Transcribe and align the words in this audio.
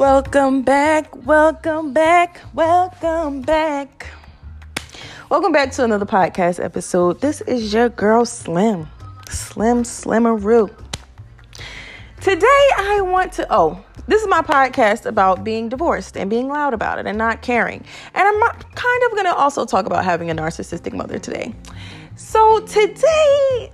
Welcome 0.00 0.62
back, 0.62 1.14
welcome 1.26 1.92
back, 1.92 2.40
welcome 2.54 3.42
back. 3.42 4.06
Welcome 5.28 5.52
back 5.52 5.72
to 5.72 5.84
another 5.84 6.06
podcast 6.06 6.58
episode. 6.64 7.20
This 7.20 7.42
is 7.42 7.74
your 7.74 7.90
girl 7.90 8.24
Slim, 8.24 8.88
Slim 9.28 9.82
Slimmeroo. 9.82 10.74
Today 12.18 12.68
I 12.78 13.02
want 13.02 13.32
to, 13.34 13.46
oh, 13.50 13.84
this 14.06 14.22
is 14.22 14.28
my 14.28 14.40
podcast 14.40 15.04
about 15.04 15.44
being 15.44 15.68
divorced 15.68 16.16
and 16.16 16.30
being 16.30 16.48
loud 16.48 16.72
about 16.72 16.98
it 16.98 17.06
and 17.06 17.18
not 17.18 17.42
caring. 17.42 17.84
And 18.14 18.26
I'm 18.26 18.40
kind 18.40 19.02
of 19.04 19.10
going 19.10 19.26
to 19.26 19.34
also 19.34 19.66
talk 19.66 19.84
about 19.84 20.06
having 20.06 20.30
a 20.30 20.34
narcissistic 20.34 20.94
mother 20.94 21.18
today. 21.18 21.54
So 22.16 22.60
today, 22.60 23.70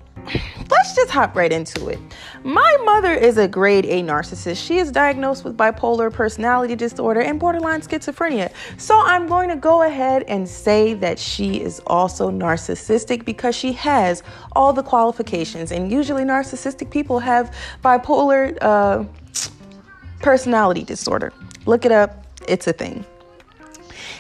let's 0.71 0.95
just 0.95 1.11
hop 1.11 1.37
right 1.37 1.53
into 1.53 1.89
it. 1.89 1.99
My 2.45 2.77
mother 2.85 3.13
is 3.13 3.39
a 3.39 3.49
grade 3.49 3.87
A 3.87 4.03
narcissist. 4.03 4.65
She 4.65 4.79
is 4.79 4.91
diagnosed 4.91 5.45
with 5.45 5.57
bipolar 5.57 6.13
personality 6.13 6.77
disorder 6.77 7.21
and 7.21 7.39
borderline 7.39 7.81
schizophrenia. 7.81 8.53
So 8.77 9.01
I'm 9.05 9.27
going 9.27 9.49
to 9.49 9.57
go 9.57 9.83
ahead 9.83 10.25
and 10.29 10.49
say 10.49 10.95
that 10.95 11.19
she 11.19 11.61
is 11.61 11.81
also 11.87 12.31
narcissistic 12.31 13.25
because 13.25 13.55
she 13.55 13.73
has 13.73 14.23
all 14.53 14.73
the 14.73 14.83
qualifications. 14.83 15.73
And 15.73 15.91
usually, 15.91 16.25
narcissistic 16.25 16.91
people 16.91 17.19
have 17.19 17.55
bipolar 17.85 18.57
uh, 18.61 19.05
personality 20.21 20.83
disorder. 20.83 21.33
Look 21.67 21.85
it 21.85 21.93
up, 21.93 22.27
it's 22.49 22.67
a 22.67 22.73
thing. 22.73 23.05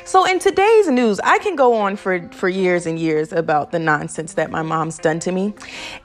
So 0.06 0.24
in 0.24 0.38
today's 0.38 0.88
news, 0.88 1.18
I 1.18 1.40
can 1.40 1.56
go 1.56 1.74
on 1.74 1.96
for, 1.96 2.28
for 2.28 2.48
years 2.48 2.86
and 2.86 2.96
years 2.96 3.32
about 3.32 3.72
the 3.72 3.80
nonsense 3.80 4.34
that 4.34 4.52
my 4.52 4.62
mom's 4.62 4.98
done 4.98 5.18
to 5.18 5.32
me, 5.32 5.52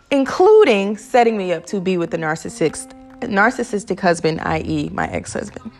including 0.10 0.98
setting 0.98 1.38
me 1.38 1.54
up 1.54 1.68
to 1.68 1.80
be 1.80 1.98
with 1.98 2.10
the 2.10 2.18
narcissist, 2.18 2.94
narcissistic 3.20 4.00
husband, 4.00 4.42
i.e., 4.42 4.90
my 4.92 5.08
ex-husband. 5.10 5.72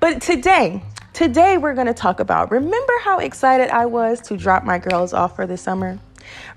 But 0.00 0.20
today, 0.20 0.82
today 1.14 1.56
we're 1.56 1.72
going 1.72 1.86
to 1.86 1.94
talk 1.94 2.20
about 2.20 2.50
remember 2.50 2.92
how 3.00 3.20
excited 3.20 3.70
I 3.70 3.86
was 3.86 4.20
to 4.28 4.36
drop 4.36 4.62
my 4.62 4.76
girls 4.76 5.14
off 5.14 5.34
for 5.34 5.46
the 5.46 5.56
summer? 5.56 5.98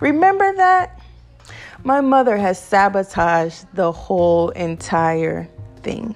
Remember 0.02 0.54
that? 0.58 1.00
My 1.86 2.02
mother 2.02 2.36
has 2.36 2.62
sabotaged 2.62 3.68
the 3.74 3.90
whole 3.94 4.50
entire 4.50 5.48
thing 5.82 6.14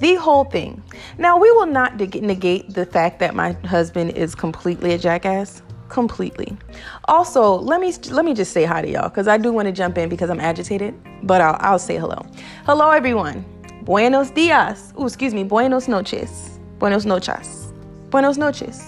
the 0.00 0.14
whole 0.16 0.44
thing. 0.44 0.82
Now, 1.18 1.38
we 1.38 1.50
will 1.52 1.66
not 1.66 1.96
negate 1.96 2.74
the 2.74 2.86
fact 2.86 3.18
that 3.20 3.34
my 3.34 3.52
husband 3.64 4.12
is 4.12 4.34
completely 4.34 4.92
a 4.92 4.98
jackass. 4.98 5.62
Completely. 5.88 6.56
Also, 7.04 7.54
let 7.54 7.80
me 7.80 7.94
let 8.10 8.24
me 8.24 8.34
just 8.34 8.52
say 8.52 8.64
hi 8.64 8.82
to 8.82 8.90
y'all 8.90 9.08
because 9.08 9.28
I 9.28 9.38
do 9.38 9.52
want 9.52 9.66
to 9.66 9.72
jump 9.72 9.96
in 9.96 10.08
because 10.08 10.30
I'm 10.30 10.40
agitated, 10.40 10.94
but 11.22 11.40
I'll, 11.40 11.56
I'll 11.60 11.78
say 11.78 11.96
hello. 11.96 12.26
Hello, 12.64 12.90
everyone. 12.90 13.44
Buenos 13.82 14.30
dias. 14.30 14.92
Ooh, 14.98 15.06
excuse 15.06 15.32
me. 15.32 15.44
Buenos 15.44 15.86
noches. 15.86 16.58
Buenos 16.80 17.06
noches. 17.06 17.72
Buenos 18.10 18.36
noches. 18.36 18.82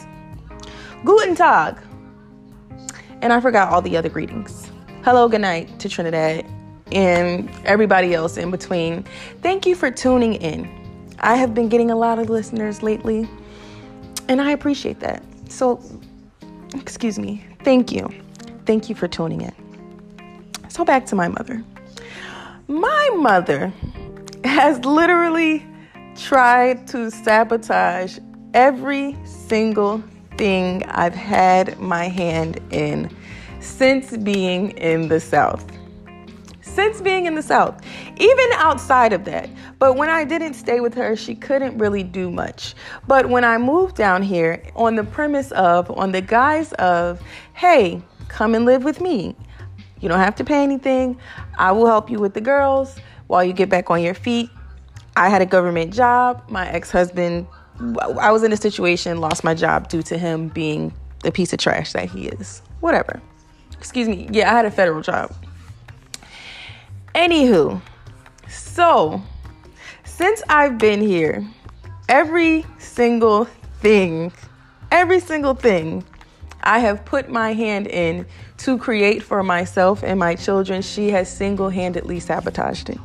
Guten 1.04 1.36
Tag. 1.36 1.78
And 3.22 3.32
I 3.32 3.40
forgot 3.40 3.72
all 3.72 3.80
the 3.80 3.96
other 3.96 4.08
greetings. 4.08 4.68
Hello, 5.04 5.28
good 5.28 5.40
night 5.40 5.78
to 5.78 5.88
Trinidad 5.88 6.44
and 6.90 7.48
everybody 7.64 8.14
else 8.14 8.36
in 8.36 8.50
between. 8.50 9.04
Thank 9.42 9.66
you 9.66 9.74
for 9.74 9.90
tuning 9.90 10.34
in. 10.34 10.77
I 11.20 11.36
have 11.36 11.55
been 11.55 11.69
getting 11.69 11.91
a 11.91 11.97
lot 11.97 12.19
of 12.19 12.30
listeners 12.30 12.83
lately, 12.83 13.28
and 14.28 14.41
I 14.41 14.52
appreciate 14.52 15.00
that. 15.00 15.22
So, 15.48 15.80
excuse 16.75 17.19
me. 17.19 17.44
Thank 17.64 17.92
you. 17.92 18.08
Thank 18.66 18.88
you 18.88 18.94
for 18.94 19.08
tuning 19.08 19.42
in. 19.42 19.55
So, 20.69 20.84
back 20.84 21.06
to 21.06 21.16
my 21.16 21.28
mother. 21.28 21.64
My 22.69 23.10
mother 23.16 23.72
has 24.44 24.84
literally 24.84 25.66
tried 26.16 26.86
to 26.88 27.10
sabotage 27.10 28.19
every 28.55 29.16
single 29.25 30.03
thing 30.37 30.84
I've 30.87 31.15
had 31.15 31.78
my 31.78 32.09
hand 32.09 32.60
in 32.71 33.15
since 33.60 34.16
being 34.16 34.71
in 34.72 35.09
the 35.09 35.21
South 35.21 35.78
since 36.78 37.00
being 37.00 37.27
in 37.27 37.34
the 37.34 37.43
South, 37.43 37.83
even 38.19 38.47
outside 38.53 39.12
of 39.12 39.25
that. 39.25 39.50
But 39.81 39.97
when 39.97 40.09
I 40.09 40.22
didn't 40.22 40.55
stay 40.55 40.78
with 40.78 40.94
her, 40.94 41.16
she 41.16 41.34
couldn't 41.34 41.77
really 41.77 42.05
do 42.05 42.31
much. 42.31 42.77
But 43.09 43.28
when 43.28 43.43
I 43.43 43.59
moved 43.59 43.97
down 43.97 44.22
here 44.22 44.62
on 44.77 44.94
the 44.94 45.03
premise 45.03 45.50
of, 45.50 45.91
on 45.91 46.12
the 46.12 46.21
guise 46.21 46.72
of, 46.75 47.21
hey, 47.55 48.00
come 48.28 48.55
and 48.55 48.65
live 48.65 48.84
with 48.84 49.00
me. 49.00 49.34
You 50.00 50.09
don't 50.09 50.21
have 50.21 50.37
to 50.37 50.44
pay 50.44 50.62
anything. 50.62 51.19
I 51.59 51.72
will 51.72 51.87
help 51.87 52.11
you 52.11 52.21
with 52.21 52.34
the 52.34 52.41
girls 52.41 52.97
while 53.27 53.43
you 53.43 53.53
get 53.53 53.69
back 53.69 53.91
on 53.91 54.00
your 54.00 54.15
feet. 54.15 54.49
I 55.16 55.31
had 55.31 55.43
a 55.43 55.47
government 55.47 55.93
job. 55.93 56.45
My 56.49 56.69
ex 56.69 56.93
husband, 56.93 57.49
I 58.21 58.31
was 58.31 58.45
in 58.45 58.53
a 58.53 58.56
situation, 58.56 59.19
lost 59.19 59.43
my 59.43 59.55
job 59.55 59.89
due 59.89 60.03
to 60.03 60.16
him 60.16 60.47
being 60.47 60.95
the 61.25 61.33
piece 61.33 61.53
of 61.53 61.59
trash 61.59 61.93
that 61.95 62.09
he 62.09 62.28
is. 62.28 62.62
Whatever. 62.78 63.21
Excuse 63.72 64.09
me. 64.09 64.28
Yeah, 64.31 64.53
I 64.53 64.55
had 64.55 64.65
a 64.65 64.71
federal 64.71 65.03
job. 65.03 65.34
Anywho, 67.18 67.82
so 68.48 69.20
since 70.04 70.40
I've 70.48 70.78
been 70.78 71.00
here, 71.00 71.44
every 72.08 72.64
single 72.78 73.46
thing, 73.80 74.30
every 74.92 75.18
single 75.18 75.54
thing 75.54 76.04
I 76.62 76.78
have 76.78 77.04
put 77.04 77.28
my 77.28 77.54
hand 77.54 77.88
in 77.88 78.24
to 78.58 78.78
create 78.78 79.20
for 79.20 79.42
myself 79.42 80.04
and 80.04 80.16
my 80.16 80.36
children, 80.36 80.80
she 80.80 81.10
has 81.10 81.28
single 81.28 81.70
handedly 81.70 82.20
sabotaged 82.20 82.90
it, 82.90 82.98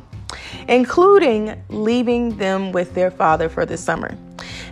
including 0.68 1.60
leaving 1.68 2.36
them 2.36 2.70
with 2.70 2.94
their 2.94 3.10
father 3.10 3.48
for 3.48 3.66
the 3.66 3.76
summer. 3.76 4.16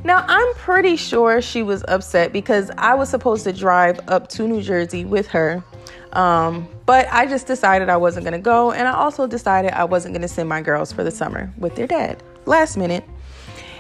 Now, 0.04 0.24
I'm 0.28 0.54
pretty 0.54 0.94
sure 0.94 1.42
she 1.42 1.64
was 1.64 1.84
upset 1.88 2.32
because 2.32 2.70
I 2.78 2.94
was 2.94 3.08
supposed 3.08 3.42
to 3.42 3.52
drive 3.52 3.98
up 4.06 4.28
to 4.28 4.46
New 4.46 4.62
Jersey 4.62 5.04
with 5.04 5.26
her 5.30 5.64
um, 6.12 6.68
but 6.86 7.06
I 7.10 7.26
just 7.26 7.46
decided 7.46 7.88
I 7.88 7.96
wasn't 7.96 8.24
going 8.24 8.32
to 8.32 8.38
go. 8.38 8.72
And 8.72 8.88
I 8.88 8.92
also 8.92 9.26
decided 9.26 9.72
I 9.72 9.84
wasn't 9.84 10.14
going 10.14 10.22
to 10.22 10.28
send 10.28 10.48
my 10.48 10.60
girls 10.60 10.92
for 10.92 11.04
the 11.04 11.10
summer 11.10 11.52
with 11.58 11.76
their 11.76 11.86
dad 11.86 12.22
last 12.46 12.76
minute. 12.76 13.04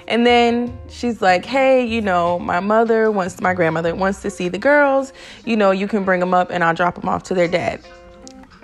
And 0.08 0.26
then 0.26 0.76
she's 0.88 1.22
like, 1.22 1.44
hey, 1.44 1.84
you 1.84 2.00
know, 2.00 2.38
my 2.38 2.60
mother 2.60 3.10
wants, 3.10 3.40
my 3.40 3.54
grandmother 3.54 3.94
wants 3.94 4.20
to 4.22 4.30
see 4.30 4.48
the 4.48 4.58
girls. 4.58 5.12
You 5.44 5.56
know, 5.56 5.70
you 5.70 5.86
can 5.86 6.04
bring 6.04 6.20
them 6.20 6.34
up 6.34 6.50
and 6.50 6.64
I'll 6.64 6.74
drop 6.74 6.96
them 6.96 7.08
off 7.08 7.22
to 7.24 7.34
their 7.34 7.48
dad. 7.48 7.80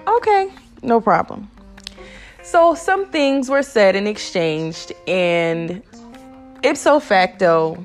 Okay, 0.06 0.52
no 0.82 1.00
problem. 1.00 1.50
So 2.42 2.74
some 2.74 3.06
things 3.06 3.50
were 3.50 3.62
said 3.62 3.94
and 3.94 4.08
exchanged, 4.08 4.92
and 5.06 5.82
ipso 6.62 6.98
facto, 6.98 7.84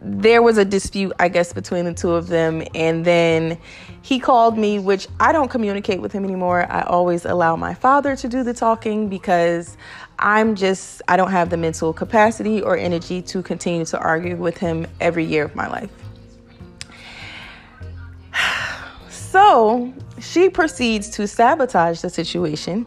there 0.00 0.40
was 0.40 0.56
a 0.56 0.64
dispute, 0.64 1.12
I 1.18 1.28
guess, 1.28 1.52
between 1.52 1.84
the 1.84 1.92
two 1.92 2.12
of 2.12 2.28
them. 2.28 2.62
And 2.74 3.04
then 3.04 3.58
he 4.02 4.18
called 4.18 4.56
me, 4.56 4.78
which 4.78 5.06
I 5.20 5.32
don't 5.32 5.50
communicate 5.50 6.00
with 6.00 6.12
him 6.12 6.24
anymore. 6.24 6.66
I 6.70 6.82
always 6.82 7.24
allow 7.24 7.56
my 7.56 7.74
father 7.74 8.16
to 8.16 8.28
do 8.28 8.42
the 8.42 8.54
talking 8.54 9.08
because 9.08 9.76
I'm 10.18 10.54
just, 10.54 11.02
I 11.08 11.16
don't 11.16 11.30
have 11.30 11.50
the 11.50 11.56
mental 11.56 11.92
capacity 11.92 12.62
or 12.62 12.76
energy 12.76 13.22
to 13.22 13.42
continue 13.42 13.84
to 13.86 13.98
argue 13.98 14.36
with 14.36 14.58
him 14.58 14.86
every 15.00 15.24
year 15.24 15.44
of 15.44 15.54
my 15.54 15.68
life. 15.68 15.90
So 19.10 19.92
she 20.20 20.48
proceeds 20.48 21.10
to 21.10 21.28
sabotage 21.28 22.00
the 22.00 22.08
situation 22.08 22.86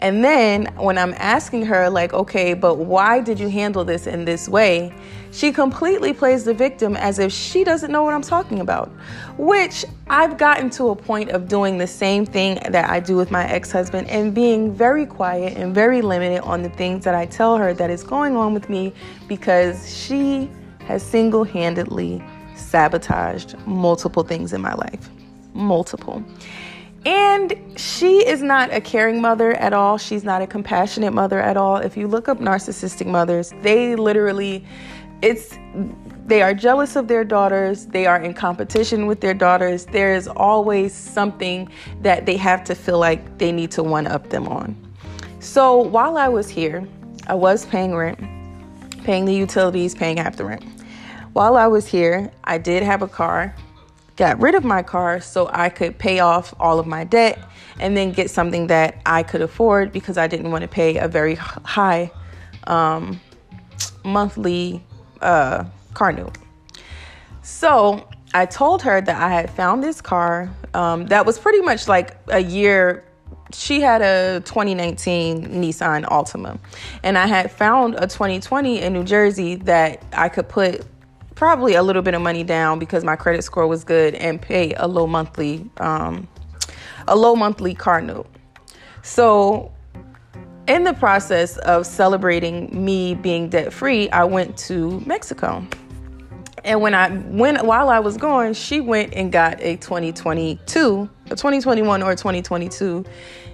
and 0.00 0.22
then 0.22 0.66
when 0.76 0.98
I'm 0.98 1.14
asking 1.16 1.64
her, 1.66 1.88
like, 1.88 2.12
okay, 2.12 2.52
but 2.52 2.76
why 2.76 3.20
did 3.20 3.40
you 3.40 3.48
handle 3.48 3.84
this 3.84 4.06
in 4.06 4.26
this 4.26 4.48
way? 4.48 4.92
She 5.32 5.52
completely 5.52 6.12
plays 6.12 6.44
the 6.44 6.52
victim 6.52 6.96
as 6.96 7.18
if 7.18 7.32
she 7.32 7.64
doesn't 7.64 7.90
know 7.90 8.02
what 8.02 8.12
I'm 8.12 8.22
talking 8.22 8.60
about. 8.60 8.90
Which 9.38 9.84
I've 10.08 10.36
gotten 10.36 10.70
to 10.70 10.90
a 10.90 10.96
point 10.96 11.30
of 11.30 11.48
doing 11.48 11.78
the 11.78 11.86
same 11.86 12.26
thing 12.26 12.58
that 12.70 12.90
I 12.90 13.00
do 13.00 13.16
with 13.16 13.30
my 13.30 13.46
ex 13.48 13.72
husband 13.72 14.08
and 14.08 14.34
being 14.34 14.72
very 14.72 15.06
quiet 15.06 15.56
and 15.56 15.74
very 15.74 16.02
limited 16.02 16.42
on 16.42 16.62
the 16.62 16.70
things 16.70 17.04
that 17.04 17.14
I 17.14 17.26
tell 17.26 17.56
her 17.56 17.72
that 17.74 17.90
is 17.90 18.02
going 18.02 18.36
on 18.36 18.52
with 18.52 18.68
me 18.68 18.92
because 19.28 19.94
she 19.94 20.50
has 20.80 21.02
single 21.02 21.44
handedly 21.44 22.22
sabotaged 22.54 23.56
multiple 23.66 24.22
things 24.22 24.52
in 24.52 24.60
my 24.60 24.74
life. 24.74 25.10
Multiple. 25.54 26.22
And 27.06 27.54
she 27.76 28.26
is 28.26 28.42
not 28.42 28.74
a 28.74 28.80
caring 28.80 29.20
mother 29.20 29.52
at 29.52 29.72
all. 29.72 29.96
She's 29.96 30.24
not 30.24 30.42
a 30.42 30.46
compassionate 30.46 31.12
mother 31.12 31.40
at 31.40 31.56
all. 31.56 31.76
If 31.76 31.96
you 31.96 32.08
look 32.08 32.28
up 32.28 32.40
narcissistic 32.40 33.06
mothers, 33.06 33.54
they 33.62 33.94
literally, 33.94 34.66
it's, 35.22 35.56
they 36.26 36.42
are 36.42 36.52
jealous 36.52 36.96
of 36.96 37.06
their 37.06 37.22
daughters. 37.22 37.86
They 37.86 38.06
are 38.06 38.20
in 38.20 38.34
competition 38.34 39.06
with 39.06 39.20
their 39.20 39.34
daughters. 39.34 39.86
There 39.86 40.16
is 40.16 40.26
always 40.26 40.92
something 40.92 41.70
that 42.02 42.26
they 42.26 42.36
have 42.38 42.64
to 42.64 42.74
feel 42.74 42.98
like 42.98 43.38
they 43.38 43.52
need 43.52 43.70
to 43.72 43.84
one 43.84 44.08
up 44.08 44.28
them 44.30 44.48
on. 44.48 44.76
So 45.38 45.76
while 45.76 46.18
I 46.18 46.26
was 46.26 46.48
here, 46.48 46.88
I 47.28 47.34
was 47.34 47.66
paying 47.66 47.94
rent, 47.94 48.18
paying 49.04 49.26
the 49.26 49.34
utilities, 49.34 49.94
paying 49.94 50.16
half 50.16 50.34
the 50.34 50.44
rent. 50.44 50.64
While 51.34 51.56
I 51.56 51.68
was 51.68 51.86
here, 51.86 52.32
I 52.42 52.58
did 52.58 52.82
have 52.82 53.02
a 53.02 53.08
car 53.08 53.54
got 54.16 54.40
rid 54.40 54.54
of 54.54 54.64
my 54.64 54.82
car 54.82 55.20
so 55.20 55.48
I 55.52 55.68
could 55.68 55.98
pay 55.98 56.20
off 56.20 56.54
all 56.58 56.78
of 56.78 56.86
my 56.86 57.04
debt 57.04 57.38
and 57.78 57.96
then 57.96 58.12
get 58.12 58.30
something 58.30 58.66
that 58.68 59.00
I 59.04 59.22
could 59.22 59.42
afford 59.42 59.92
because 59.92 60.16
I 60.16 60.26
didn't 60.26 60.50
want 60.50 60.62
to 60.62 60.68
pay 60.68 60.96
a 60.96 61.06
very 61.06 61.34
high 61.34 62.10
um, 62.66 63.20
monthly 64.04 64.82
uh, 65.20 65.64
car 65.94 66.12
note. 66.12 66.38
So 67.42 68.08
I 68.34 68.46
told 68.46 68.82
her 68.82 69.00
that 69.00 69.22
I 69.22 69.28
had 69.28 69.50
found 69.50 69.82
this 69.82 70.00
car 70.00 70.50
um, 70.74 71.06
that 71.06 71.24
was 71.24 71.38
pretty 71.38 71.60
much 71.60 71.88
like 71.88 72.16
a 72.28 72.40
year. 72.40 73.04
She 73.52 73.80
had 73.80 74.02
a 74.02 74.40
2019 74.44 75.46
Nissan 75.46 76.04
Altima, 76.04 76.58
and 77.02 77.16
I 77.16 77.26
had 77.26 77.50
found 77.50 77.94
a 77.94 78.06
2020 78.06 78.80
in 78.80 78.92
New 78.92 79.04
Jersey 79.04 79.54
that 79.56 80.02
I 80.12 80.28
could 80.28 80.48
put 80.48 80.84
probably 81.36 81.74
a 81.74 81.82
little 81.82 82.02
bit 82.02 82.14
of 82.14 82.22
money 82.22 82.42
down 82.42 82.80
because 82.80 83.04
my 83.04 83.14
credit 83.14 83.44
score 83.44 83.68
was 83.68 83.84
good 83.84 84.14
and 84.16 84.42
pay 84.42 84.74
a 84.74 84.88
low 84.88 85.06
monthly 85.06 85.70
um, 85.76 86.26
a 87.06 87.14
low 87.14 87.36
monthly 87.36 87.74
car 87.74 88.00
note. 88.00 88.26
So 89.02 89.70
in 90.66 90.82
the 90.82 90.94
process 90.94 91.58
of 91.58 91.86
celebrating 91.86 92.84
me 92.84 93.14
being 93.14 93.48
debt 93.48 93.72
free, 93.72 94.10
I 94.10 94.24
went 94.24 94.56
to 94.58 95.00
Mexico. 95.06 95.64
And 96.64 96.80
when 96.80 96.94
I 96.94 97.16
went 97.28 97.64
while 97.64 97.90
I 97.90 98.00
was 98.00 98.16
going, 98.16 98.54
she 98.54 98.80
went 98.80 99.14
and 99.14 99.30
got 99.30 99.60
a 99.60 99.76
2022, 99.76 101.08
a 101.26 101.28
2021 101.28 102.02
or 102.02 102.16
2022 102.16 103.04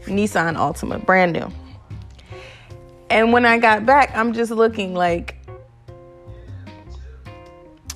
Nissan 0.06 0.56
Altima, 0.56 1.04
brand 1.04 1.34
new. 1.34 1.52
And 3.10 3.30
when 3.30 3.44
I 3.44 3.58
got 3.58 3.84
back, 3.84 4.10
I'm 4.16 4.32
just 4.32 4.50
looking 4.50 4.94
like 4.94 5.36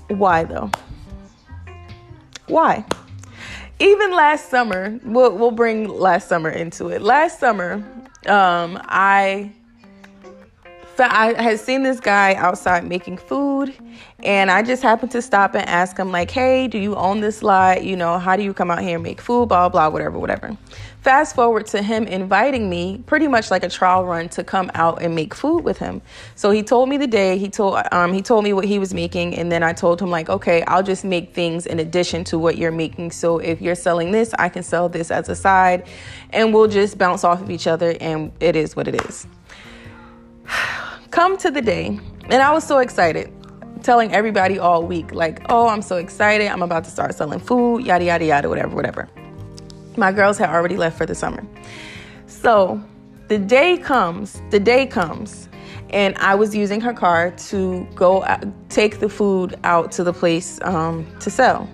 why 0.08 0.44
though? 0.44 0.70
Why? 2.47 2.85
Even 3.79 4.12
last 4.12 4.49
summer, 4.49 4.99
we'll, 5.05 5.37
we'll 5.37 5.50
bring 5.50 5.88
last 5.88 6.29
summer 6.29 6.49
into 6.49 6.88
it. 6.88 7.03
Last 7.03 7.38
summer, 7.38 7.75
um, 8.26 8.81
I 8.85 9.53
I 10.99 11.35
had 11.43 11.61
seen 11.61 11.82
this 11.82 12.00
guy 12.00 12.35
outside 12.35 12.88
making 12.88 13.19
food, 13.19 13.75
and 14.23 14.50
I 14.50 14.62
just 14.62 14.82
happened 14.82 15.12
to 15.12 15.20
stop 15.20 15.55
and 15.55 15.69
ask 15.69 15.99
him, 15.99 16.11
like, 16.11 16.31
hey, 16.31 16.69
do 16.69 16.79
you 16.79 16.97
own 16.97 17.20
this 17.20 17.43
lot? 17.43 17.85
You 17.85 17.97
know, 17.97 18.19
how 18.19 18.35
do 18.35 18.43
you 18.43 18.55
come 18.55 18.70
out 18.70 18.81
here 18.81 18.94
and 18.94 19.03
make 19.03 19.20
food? 19.20 19.50
Blah, 19.50 19.69
blah, 19.69 19.91
whatever, 19.91 20.19
whatever. 20.19 20.56
Fast 21.06 21.37
forward 21.37 21.67
to 21.67 21.82
him 21.82 22.08
inviting 22.08 22.69
me, 22.69 23.00
pretty 23.06 23.29
much 23.29 23.49
like 23.49 23.62
a 23.62 23.69
trial 23.69 24.05
run, 24.05 24.29
to 24.31 24.43
come 24.43 24.73
out 24.75 25.00
and 25.00 25.14
make 25.14 25.35
food 25.35 25.61
with 25.61 25.79
him. 25.79 26.03
So 26.35 26.50
he 26.50 26.64
told 26.64 26.88
me 26.88 26.97
the 26.97 27.06
day. 27.06 27.38
He 27.38 27.49
told 27.49 27.79
um, 27.93 28.12
he 28.12 28.23
told 28.23 28.43
me 28.43 28.53
what 28.53 28.64
he 28.64 28.81
was 28.81 28.93
making, 28.93 29.37
and 29.37 29.53
then 29.53 29.62
I 29.62 29.73
told 29.73 30.03
him 30.03 30.11
like, 30.11 30.29
okay, 30.29 30.64
I'll 30.64 30.82
just 30.82 31.05
make 31.05 31.32
things 31.32 31.64
in 31.64 31.79
addition 31.79 32.25
to 32.25 32.41
what 32.41 32.58
you're 32.58 32.73
making. 32.73 33.12
So 33.12 33.38
if 33.38 33.62
you're 33.62 33.76
selling 33.76 34.11
this, 34.11 34.35
I 34.37 34.49
can 34.49 34.64
sell 34.64 34.88
this 34.88 35.12
as 35.12 35.29
a 35.29 35.37
side, 35.37 35.87
and 36.31 36.53
we'll 36.53 36.67
just 36.67 36.99
bounce 36.99 37.23
off 37.23 37.41
of 37.41 37.53
each 37.53 37.69
other, 37.69 37.94
and 38.00 38.32
it 38.41 38.56
is 38.56 38.75
what 38.75 38.88
it 38.88 39.00
is. 39.06 39.29
Come 41.12 41.37
to 41.37 41.53
the 41.53 41.62
day, 41.62 42.00
and 42.25 42.43
I 42.43 42.50
was 42.50 42.67
so 42.67 42.79
excited 42.79 43.32
telling 43.85 44.12
everybody 44.12 44.58
all 44.58 44.82
week, 44.82 45.12
like, 45.12 45.47
oh, 45.50 45.69
I'm 45.69 45.82
so 45.82 45.99
excited. 45.99 46.49
I'm 46.49 46.62
about 46.62 46.82
to 46.82 46.91
start 46.91 47.14
selling 47.14 47.38
food, 47.38 47.87
yada, 47.87 48.05
yada, 48.05 48.25
yada, 48.25 48.49
whatever, 48.49 48.75
whatever. 48.75 49.08
My 49.96 50.12
girls 50.12 50.38
had 50.38 50.50
already 50.50 50.76
left 50.76 50.98
for 50.98 51.06
the 51.06 51.14
summer. 51.14 51.44
So 52.26 52.82
the 53.28 53.38
day 53.38 53.76
comes, 53.76 54.40
the 54.50 54.60
day 54.60 54.87
comes, 54.87 55.48
and 55.90 56.16
I 56.19 56.34
was 56.34 56.54
using 56.54 56.81
her 56.81 56.93
car 56.93 57.31
to 57.31 57.87
go 57.94 58.25
out, 58.25 58.44
take 58.69 58.98
the 58.98 59.08
food 59.08 59.58
out 59.64 59.93
to 59.93 60.04
the 60.04 60.12
place 60.12 60.60
um, 60.62 61.06
to 61.20 61.31
sell. 61.31 61.69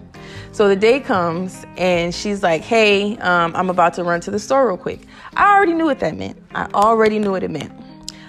So 0.53 0.69
the 0.69 0.77
day 0.77 1.01
comes, 1.01 1.65
and 1.77 2.15
she's 2.15 2.43
like, 2.43 2.63
Hey, 2.63 3.17
um, 3.19 3.55
I'm 3.57 3.71
about 3.71 3.95
to 3.95 4.05
run 4.05 4.21
to 4.21 4.31
the 4.31 4.39
store 4.39 4.69
real 4.69 4.77
quick. 4.77 5.01
I 5.35 5.55
already 5.55 5.73
knew 5.73 5.87
what 5.87 6.01
that 6.01 6.17
meant. 6.17 6.43
I 6.55 6.67
already 6.75 7.19
knew 7.19 7.31
what 7.31 7.43
it 7.43 7.51
meant. 7.51 7.73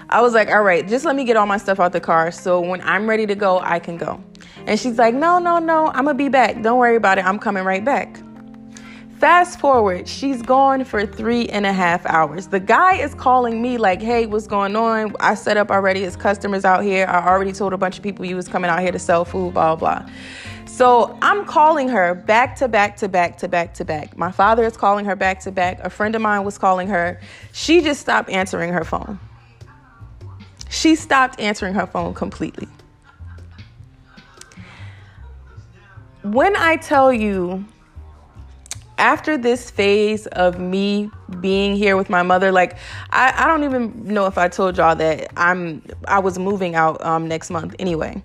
I 0.09 0.21
was 0.21 0.33
like, 0.33 0.47
All 0.47 0.63
right, 0.63 0.87
just 0.87 1.05
let 1.05 1.15
me 1.15 1.25
get 1.25 1.35
all 1.37 1.45
my 1.45 1.57
stuff 1.57 1.79
out 1.79 1.91
the 1.91 1.99
car 1.99 2.31
so 2.31 2.61
when 2.61 2.81
I'm 2.81 3.09
ready 3.09 3.25
to 3.27 3.35
go, 3.35 3.59
I 3.59 3.79
can 3.79 3.97
go. 3.97 4.23
And 4.65 4.79
she's 4.79 4.97
like, 4.97 5.13
No, 5.13 5.37
no, 5.37 5.59
no, 5.59 5.87
I'm 5.87 6.05
gonna 6.05 6.13
be 6.13 6.29
back. 6.29 6.61
Don't 6.61 6.79
worry 6.79 6.95
about 6.95 7.17
it. 7.17 7.25
I'm 7.25 7.39
coming 7.39 7.63
right 7.63 7.83
back. 7.83 8.22
Fast 9.23 9.57
forward, 9.57 10.05
she's 10.05 10.41
gone 10.41 10.83
for 10.83 11.05
three 11.05 11.47
and 11.47 11.65
a 11.65 11.71
half 11.71 12.05
hours. 12.07 12.47
The 12.47 12.59
guy 12.59 12.95
is 12.95 13.15
calling 13.15 13.61
me 13.61 13.77
like, 13.77 14.01
hey, 14.01 14.25
what's 14.25 14.47
going 14.47 14.75
on? 14.75 15.15
I 15.21 15.35
set 15.35 15.55
up 15.55 15.71
already 15.71 16.03
as 16.03 16.17
customers 16.17 16.65
out 16.65 16.83
here. 16.83 17.05
I 17.07 17.25
already 17.25 17.53
told 17.53 17.71
a 17.71 17.77
bunch 17.77 17.95
of 17.95 18.03
people 18.03 18.25
you 18.25 18.35
was 18.35 18.49
coming 18.49 18.69
out 18.69 18.81
here 18.81 18.91
to 18.91 18.99
sell 18.99 19.23
food, 19.23 19.53
blah, 19.53 19.77
blah. 19.77 20.05
So 20.65 21.17
I'm 21.21 21.45
calling 21.45 21.87
her 21.87 22.13
back 22.13 22.57
to 22.57 22.67
back 22.67 22.97
to 22.97 23.07
back 23.07 23.37
to 23.37 23.47
back 23.47 23.73
to 23.75 23.85
back. 23.85 24.17
My 24.17 24.29
father 24.29 24.65
is 24.65 24.75
calling 24.75 25.05
her 25.05 25.15
back 25.15 25.39
to 25.43 25.53
back. 25.53 25.79
A 25.85 25.89
friend 25.89 26.13
of 26.15 26.21
mine 26.21 26.43
was 26.43 26.57
calling 26.57 26.89
her. 26.89 27.21
She 27.53 27.79
just 27.79 28.01
stopped 28.01 28.29
answering 28.29 28.73
her 28.73 28.83
phone. 28.83 29.21
She 30.69 30.95
stopped 30.95 31.39
answering 31.39 31.75
her 31.75 31.87
phone 31.87 32.13
completely. 32.13 32.67
When 36.23 36.57
I 36.57 36.75
tell 36.75 37.13
you 37.13 37.63
after 38.97 39.37
this 39.37 39.71
phase 39.71 40.27
of 40.27 40.59
me 40.59 41.09
being 41.39 41.75
here 41.75 41.97
with 41.97 42.09
my 42.09 42.23
mother, 42.23 42.51
like 42.51 42.77
I, 43.09 43.33
I 43.35 43.47
don't 43.47 43.63
even 43.63 44.05
know 44.05 44.25
if 44.25 44.37
I 44.37 44.47
told 44.47 44.77
y'all 44.77 44.95
that 44.95 45.31
I'm 45.37 45.83
I 46.07 46.19
was 46.19 46.37
moving 46.37 46.75
out 46.75 47.03
um, 47.05 47.27
next 47.27 47.49
month 47.49 47.75
anyway. 47.79 48.23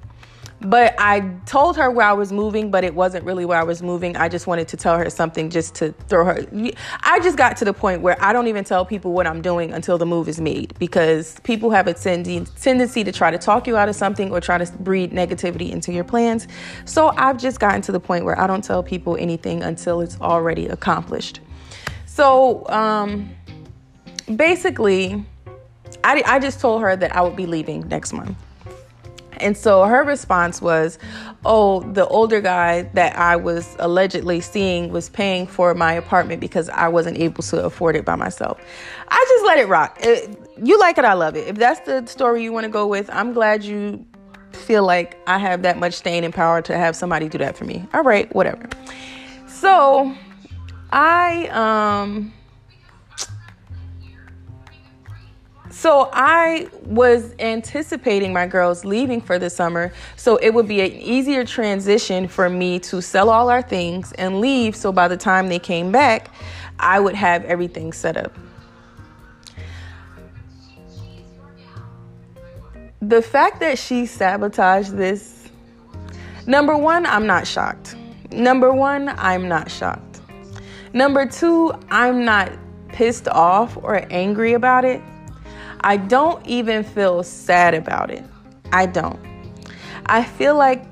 But 0.60 0.94
I 0.98 1.20
told 1.46 1.76
her 1.76 1.88
where 1.88 2.06
I 2.06 2.12
was 2.12 2.32
moving, 2.32 2.70
but 2.70 2.82
it 2.82 2.92
wasn't 2.94 3.24
really 3.24 3.44
where 3.44 3.58
I 3.58 3.62
was 3.62 3.80
moving. 3.80 4.16
I 4.16 4.28
just 4.28 4.48
wanted 4.48 4.66
to 4.68 4.76
tell 4.76 4.98
her 4.98 5.08
something 5.08 5.50
just 5.50 5.76
to 5.76 5.92
throw 6.08 6.24
her. 6.24 6.44
I 7.02 7.20
just 7.20 7.38
got 7.38 7.56
to 7.58 7.64
the 7.64 7.72
point 7.72 8.02
where 8.02 8.16
I 8.20 8.32
don't 8.32 8.48
even 8.48 8.64
tell 8.64 8.84
people 8.84 9.12
what 9.12 9.26
I'm 9.26 9.40
doing 9.40 9.72
until 9.72 9.98
the 9.98 10.06
move 10.06 10.28
is 10.28 10.40
made 10.40 10.76
because 10.80 11.38
people 11.44 11.70
have 11.70 11.86
a 11.86 11.94
tendency 11.94 13.04
to 13.04 13.12
try 13.12 13.30
to 13.30 13.38
talk 13.38 13.68
you 13.68 13.76
out 13.76 13.88
of 13.88 13.94
something 13.94 14.32
or 14.32 14.40
try 14.40 14.58
to 14.58 14.72
breed 14.78 15.12
negativity 15.12 15.70
into 15.70 15.92
your 15.92 16.04
plans. 16.04 16.48
So 16.86 17.12
I've 17.16 17.38
just 17.38 17.60
gotten 17.60 17.80
to 17.82 17.92
the 17.92 18.00
point 18.00 18.24
where 18.24 18.38
I 18.38 18.48
don't 18.48 18.64
tell 18.64 18.82
people 18.82 19.16
anything 19.16 19.62
until 19.62 20.00
it's 20.00 20.20
already 20.20 20.66
accomplished. 20.66 21.40
So 22.06 22.68
um, 22.68 23.30
basically, 24.34 25.24
I, 26.02 26.20
I 26.26 26.38
just 26.40 26.58
told 26.58 26.82
her 26.82 26.96
that 26.96 27.14
I 27.14 27.20
would 27.20 27.36
be 27.36 27.46
leaving 27.46 27.86
next 27.86 28.12
month. 28.12 28.36
And 29.40 29.56
so 29.56 29.84
her 29.84 30.04
response 30.04 30.60
was, 30.60 30.98
Oh, 31.44 31.80
the 31.80 32.06
older 32.08 32.40
guy 32.40 32.82
that 32.94 33.16
I 33.16 33.36
was 33.36 33.76
allegedly 33.78 34.40
seeing 34.40 34.90
was 34.90 35.08
paying 35.08 35.46
for 35.46 35.74
my 35.74 35.92
apartment 35.92 36.40
because 36.40 36.68
I 36.70 36.88
wasn't 36.88 37.18
able 37.18 37.42
to 37.44 37.64
afford 37.64 37.96
it 37.96 38.04
by 38.04 38.16
myself. 38.16 38.60
I 39.08 39.24
just 39.28 39.46
let 39.46 39.58
it 39.58 39.68
rock. 39.68 39.98
It, 40.00 40.36
you 40.62 40.78
like 40.78 40.98
it, 40.98 41.04
I 41.04 41.14
love 41.14 41.36
it. 41.36 41.46
If 41.46 41.56
that's 41.56 41.80
the 41.80 42.04
story 42.06 42.42
you 42.42 42.52
want 42.52 42.64
to 42.64 42.70
go 42.70 42.86
with, 42.86 43.08
I'm 43.12 43.32
glad 43.32 43.62
you 43.62 44.04
feel 44.52 44.84
like 44.84 45.16
I 45.26 45.38
have 45.38 45.62
that 45.62 45.78
much 45.78 45.94
staying 45.94 46.30
power 46.32 46.60
to 46.62 46.76
have 46.76 46.96
somebody 46.96 47.28
do 47.28 47.38
that 47.38 47.56
for 47.56 47.64
me. 47.64 47.86
All 47.94 48.02
right, 48.02 48.32
whatever. 48.34 48.68
So 49.46 50.14
I, 50.90 51.48
um, 51.48 52.32
So 55.78 56.10
I 56.12 56.66
was 56.86 57.36
anticipating 57.38 58.32
my 58.32 58.48
girls 58.48 58.84
leaving 58.84 59.20
for 59.20 59.38
the 59.38 59.48
summer, 59.48 59.92
so 60.16 60.34
it 60.38 60.50
would 60.52 60.66
be 60.66 60.80
an 60.80 60.90
easier 60.90 61.44
transition 61.44 62.26
for 62.26 62.50
me 62.50 62.80
to 62.80 63.00
sell 63.00 63.30
all 63.30 63.48
our 63.48 63.62
things 63.62 64.10
and 64.14 64.40
leave. 64.40 64.74
So 64.74 64.90
by 64.90 65.06
the 65.06 65.16
time 65.16 65.46
they 65.46 65.60
came 65.60 65.92
back, 65.92 66.34
I 66.80 66.98
would 66.98 67.14
have 67.14 67.44
everything 67.44 67.92
set 67.92 68.16
up. 68.16 68.36
The 73.00 73.22
fact 73.22 73.60
that 73.60 73.78
she 73.78 74.04
sabotaged 74.04 74.96
this, 74.96 75.48
number 76.48 76.76
one, 76.76 77.06
I'm 77.06 77.28
not 77.28 77.46
shocked. 77.46 77.94
Number 78.32 78.72
one, 78.72 79.10
I'm 79.10 79.46
not 79.46 79.70
shocked. 79.70 80.22
Number 80.92 81.24
two, 81.24 81.72
I'm 81.88 82.24
not 82.24 82.50
pissed 82.88 83.28
off 83.28 83.76
or 83.76 84.04
angry 84.10 84.54
about 84.54 84.84
it 84.84 85.00
I 85.80 85.96
don't 85.96 86.44
even 86.46 86.82
feel 86.84 87.22
sad 87.22 87.74
about 87.74 88.10
it. 88.10 88.24
I 88.72 88.86
don't. 88.86 89.18
I 90.06 90.24
feel 90.24 90.56
like 90.56 90.84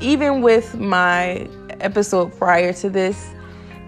even 0.00 0.42
with 0.42 0.76
my 0.76 1.48
episode 1.80 2.36
prior 2.38 2.72
to 2.74 2.90
this 2.90 3.32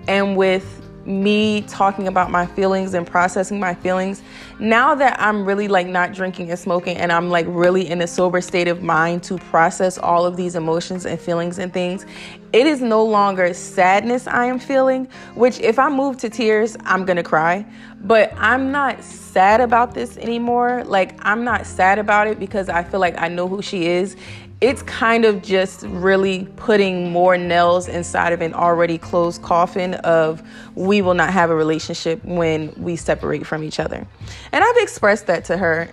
and 0.08 0.36
with 0.36 0.81
me 1.06 1.62
talking 1.62 2.08
about 2.08 2.30
my 2.30 2.46
feelings 2.46 2.94
and 2.94 3.06
processing 3.06 3.58
my 3.58 3.74
feelings. 3.74 4.22
Now 4.58 4.94
that 4.94 5.20
i'm 5.20 5.44
really 5.44 5.68
like 5.68 5.86
not 5.86 6.12
drinking 6.12 6.50
and 6.50 6.58
smoking 6.58 6.96
and 6.96 7.10
i'm 7.10 7.30
like 7.30 7.46
really 7.48 7.88
in 7.88 8.00
a 8.02 8.06
sober 8.06 8.40
state 8.40 8.68
of 8.68 8.82
mind 8.82 9.22
to 9.24 9.38
process 9.38 9.98
all 9.98 10.24
of 10.24 10.36
these 10.36 10.54
emotions 10.54 11.04
and 11.04 11.20
feelings 11.20 11.58
and 11.58 11.72
things 11.72 12.06
it 12.52 12.66
is 12.66 12.80
no 12.80 13.04
longer 13.04 13.52
sadness 13.54 14.26
i 14.26 14.44
am 14.44 14.58
feeling 14.58 15.08
which 15.34 15.58
if 15.60 15.78
i 15.78 15.88
move 15.88 16.16
to 16.18 16.28
tears 16.28 16.76
i'm 16.84 17.04
gonna 17.04 17.22
cry. 17.22 17.64
But 18.04 18.32
i'm 18.36 18.72
not 18.72 19.02
sad 19.02 19.60
about 19.60 19.94
this 19.94 20.16
anymore. 20.18 20.82
Like 20.84 21.18
i'm 21.24 21.44
not 21.44 21.66
sad 21.66 21.98
about 21.98 22.26
it 22.26 22.38
because 22.38 22.68
i 22.68 22.82
feel 22.82 23.00
like 23.00 23.20
i 23.20 23.28
know 23.28 23.48
who 23.48 23.62
she 23.62 23.86
is 23.86 24.16
it's 24.62 24.82
kind 24.84 25.24
of 25.24 25.42
just 25.42 25.82
really 25.82 26.46
putting 26.54 27.10
more 27.10 27.36
nails 27.36 27.88
inside 27.88 28.32
of 28.32 28.40
an 28.40 28.54
already 28.54 28.96
closed 28.96 29.42
coffin 29.42 29.94
of 29.94 30.40
we 30.76 31.02
will 31.02 31.14
not 31.14 31.32
have 31.32 31.50
a 31.50 31.54
relationship 31.54 32.24
when 32.24 32.72
we 32.76 32.94
separate 32.94 33.44
from 33.44 33.64
each 33.64 33.80
other. 33.80 34.06
And 34.52 34.64
I've 34.64 34.76
expressed 34.76 35.26
that 35.26 35.44
to 35.46 35.56
her. 35.56 35.92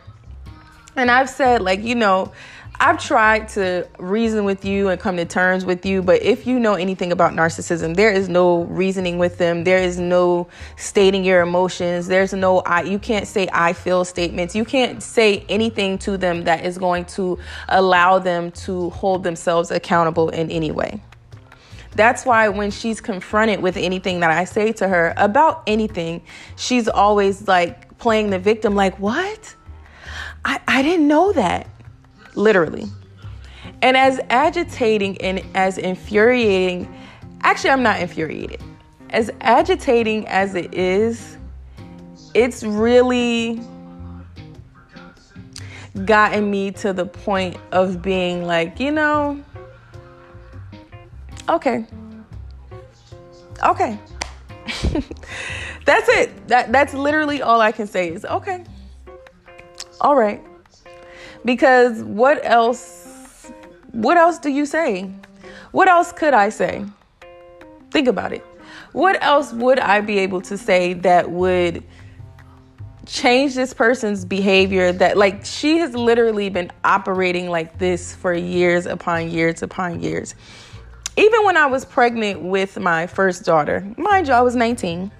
And 0.95 1.09
I've 1.09 1.31
said, 1.31 1.63
like, 1.63 1.81
you 1.81 1.95
know, 1.95 2.31
I've 2.81 2.97
tried 2.97 3.49
to 3.49 3.89
reason 3.99 4.45
with 4.45 4.63
you 4.63 4.87
and 4.87 4.97
come 4.97 5.17
to 5.17 5.25
terms 5.25 5.65
with 5.65 5.85
you, 5.85 6.01
but 6.01 6.21
if 6.21 6.47
you 6.47 6.57
know 6.61 6.75
anything 6.75 7.11
about 7.11 7.33
narcissism, 7.33 7.93
there 7.93 8.09
is 8.09 8.29
no 8.29 8.63
reasoning 8.63 9.17
with 9.17 9.37
them. 9.37 9.65
There 9.65 9.79
is 9.79 9.99
no 9.99 10.47
stating 10.77 11.25
your 11.25 11.41
emotions. 11.41 12.07
There's 12.07 12.31
no 12.31 12.59
I 12.59 12.83
you 12.83 12.97
can't 12.97 13.27
say 13.27 13.49
I 13.51 13.73
feel 13.73 14.05
statements. 14.05 14.55
You 14.55 14.63
can't 14.63 15.03
say 15.03 15.45
anything 15.49 15.97
to 15.99 16.15
them 16.15 16.45
that 16.45 16.63
is 16.63 16.77
going 16.77 17.03
to 17.05 17.37
allow 17.67 18.17
them 18.17 18.49
to 18.51 18.91
hold 18.91 19.23
themselves 19.23 19.71
accountable 19.71 20.29
in 20.29 20.49
any 20.49 20.71
way. 20.71 21.01
That's 21.95 22.25
why 22.25 22.47
when 22.47 22.71
she's 22.71 23.01
confronted 23.01 23.61
with 23.61 23.75
anything 23.75 24.21
that 24.21 24.31
I 24.31 24.45
say 24.45 24.71
to 24.73 24.87
her 24.87 25.13
about 25.17 25.63
anything, 25.67 26.21
she's 26.55 26.87
always 26.87 27.45
like 27.45 27.97
playing 27.97 28.29
the 28.29 28.39
victim 28.39 28.73
like, 28.73 28.97
"What? 28.99 29.53
I 30.45 30.61
I 30.65 30.81
didn't 30.81 31.09
know 31.09 31.33
that." 31.33 31.67
Literally. 32.39 32.85
And 33.81 33.95
as 33.95 34.19
agitating 34.29 35.21
and 35.21 35.43
as 35.53 35.77
infuriating, 35.77 36.91
actually, 37.41 37.69
I'm 37.69 37.83
not 37.83 37.99
infuriated. 37.99 38.61
As 39.11 39.29
agitating 39.41 40.27
as 40.27 40.55
it 40.55 40.73
is, 40.73 41.37
it's 42.33 42.63
really 42.63 43.61
gotten 46.05 46.49
me 46.49 46.71
to 46.71 46.93
the 46.93 47.05
point 47.05 47.57
of 47.71 48.01
being 48.01 48.45
like, 48.45 48.79
you 48.79 48.91
know, 48.91 49.43
okay. 51.47 51.85
Okay. 53.63 53.99
that's 55.85 56.07
it. 56.09 56.47
That 56.47 56.71
that's 56.71 56.93
literally 56.93 57.41
all 57.41 57.59
I 57.59 57.71
can 57.71 57.87
say 57.87 58.09
is 58.09 58.23
okay. 58.23 58.63
All 59.99 60.15
right. 60.15 60.41
Because 61.45 62.03
what 62.03 62.39
else 62.43 63.51
what 63.91 64.17
else 64.17 64.37
do 64.37 64.49
you 64.49 64.65
say? 64.65 65.09
What 65.71 65.87
else 65.87 66.11
could 66.11 66.33
I 66.33 66.49
say? 66.49 66.85
Think 67.91 68.07
about 68.07 68.33
it. 68.33 68.45
What 68.91 69.21
else 69.23 69.51
would 69.53 69.79
I 69.79 70.01
be 70.01 70.19
able 70.19 70.41
to 70.41 70.57
say 70.57 70.93
that 70.93 71.29
would 71.29 71.83
change 73.09 73.55
this 73.55 73.73
person's 73.73 74.23
behavior 74.23 74.91
that 74.91 75.17
like 75.17 75.43
she 75.43 75.79
has 75.79 75.95
literally 75.95 76.49
been 76.49 76.71
operating 76.83 77.49
like 77.49 77.79
this 77.79 78.13
for 78.13 78.33
years 78.33 78.85
upon 78.85 79.31
years 79.31 79.63
upon 79.63 79.99
years. 79.99 80.35
Even 81.17 81.43
when 81.43 81.57
I 81.57 81.65
was 81.65 81.85
pregnant 81.85 82.41
with 82.41 82.77
my 82.79 83.07
first 83.07 83.43
daughter, 83.43 83.85
mind 83.97 84.27
you, 84.27 84.33
I 84.33 84.41
was 84.41 84.55
19 84.55 85.11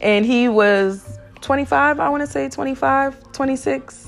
and 0.00 0.24
he 0.24 0.48
was 0.48 1.18
25, 1.40 1.98
I 1.98 2.08
want 2.08 2.22
to 2.22 2.26
say 2.26 2.48
25, 2.48 3.32
26 3.32 4.05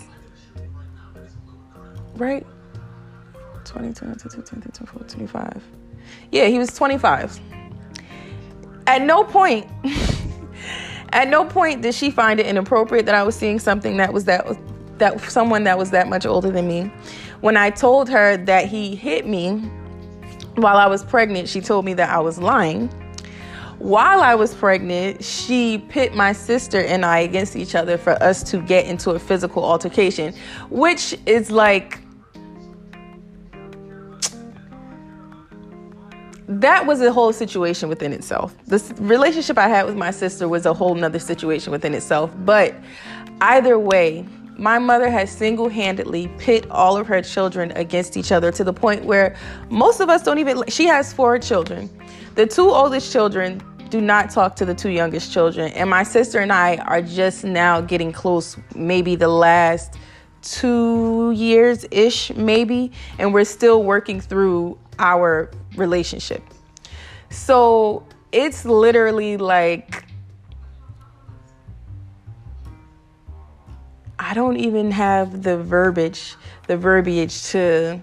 right? 2.18 2.46
22, 3.64 4.04
23, 4.14 4.42
24, 4.72 5.02
25. 5.08 5.62
Yeah, 6.30 6.46
he 6.46 6.58
was 6.58 6.68
25. 6.74 7.38
At 8.86 9.02
no 9.02 9.24
point, 9.24 9.66
at 11.12 11.28
no 11.28 11.44
point 11.44 11.82
did 11.82 11.94
she 11.94 12.10
find 12.10 12.40
it 12.40 12.46
inappropriate 12.46 13.06
that 13.06 13.14
I 13.14 13.22
was 13.22 13.34
seeing 13.34 13.58
something 13.58 13.96
that 13.98 14.12
was 14.12 14.24
that 14.24 14.46
that 14.98 15.20
someone 15.30 15.64
that 15.64 15.78
was 15.78 15.90
that 15.90 16.08
much 16.08 16.26
older 16.26 16.50
than 16.50 16.66
me. 16.66 16.90
When 17.40 17.56
I 17.56 17.70
told 17.70 18.08
her 18.08 18.36
that 18.36 18.66
he 18.66 18.96
hit 18.96 19.26
me 19.26 19.58
while 20.56 20.76
I 20.76 20.86
was 20.86 21.04
pregnant, 21.04 21.48
she 21.48 21.60
told 21.60 21.84
me 21.84 21.94
that 21.94 22.10
I 22.10 22.18
was 22.18 22.38
lying. 22.38 22.88
While 23.78 24.22
I 24.22 24.34
was 24.34 24.54
pregnant, 24.54 25.22
she 25.22 25.78
pit 25.88 26.12
my 26.12 26.32
sister 26.32 26.80
and 26.80 27.04
I 27.04 27.20
against 27.20 27.54
each 27.54 27.76
other 27.76 27.96
for 27.96 28.20
us 28.20 28.42
to 28.50 28.60
get 28.60 28.86
into 28.86 29.10
a 29.10 29.20
physical 29.20 29.64
altercation, 29.64 30.34
which 30.68 31.16
is 31.26 31.52
like 31.52 31.97
that 36.60 36.86
was 36.86 37.00
a 37.00 37.12
whole 37.12 37.32
situation 37.32 37.88
within 37.88 38.12
itself. 38.12 38.54
This 38.66 38.92
relationship 38.98 39.58
I 39.58 39.68
had 39.68 39.86
with 39.86 39.96
my 39.96 40.10
sister 40.10 40.48
was 40.48 40.66
a 40.66 40.74
whole 40.74 40.94
nother 40.94 41.18
situation 41.20 41.70
within 41.70 41.94
itself. 41.94 42.32
But 42.44 42.74
either 43.40 43.78
way, 43.78 44.26
my 44.56 44.80
mother 44.80 45.08
has 45.08 45.30
single 45.30 45.68
handedly 45.68 46.26
pit 46.38 46.68
all 46.68 46.96
of 46.96 47.06
her 47.06 47.22
children 47.22 47.70
against 47.76 48.16
each 48.16 48.32
other 48.32 48.50
to 48.50 48.64
the 48.64 48.72
point 48.72 49.04
where 49.04 49.36
most 49.70 50.00
of 50.00 50.08
us 50.08 50.24
don't 50.24 50.38
even, 50.38 50.64
she 50.66 50.86
has 50.86 51.12
four 51.12 51.38
children. 51.38 51.88
The 52.34 52.46
two 52.46 52.68
oldest 52.68 53.12
children 53.12 53.62
do 53.88 54.00
not 54.00 54.30
talk 54.30 54.56
to 54.56 54.64
the 54.64 54.74
two 54.74 54.90
youngest 54.90 55.32
children. 55.32 55.72
And 55.72 55.88
my 55.88 56.02
sister 56.02 56.40
and 56.40 56.52
I 56.52 56.78
are 56.78 57.00
just 57.00 57.44
now 57.44 57.80
getting 57.80 58.10
close, 58.10 58.56
maybe 58.74 59.14
the 59.14 59.28
last 59.28 59.94
two 60.42 61.30
years 61.32 61.86
ish, 61.92 62.34
maybe. 62.34 62.90
And 63.18 63.32
we're 63.32 63.44
still 63.44 63.84
working 63.84 64.20
through 64.20 64.76
our 64.98 65.50
relationship. 65.76 66.42
So 67.30 68.06
it's 68.32 68.64
literally 68.64 69.36
like, 69.36 70.04
I 74.18 74.34
don't 74.34 74.56
even 74.56 74.90
have 74.90 75.42
the 75.42 75.58
verbiage, 75.58 76.34
the 76.66 76.76
verbiage 76.76 77.44
to 77.50 78.00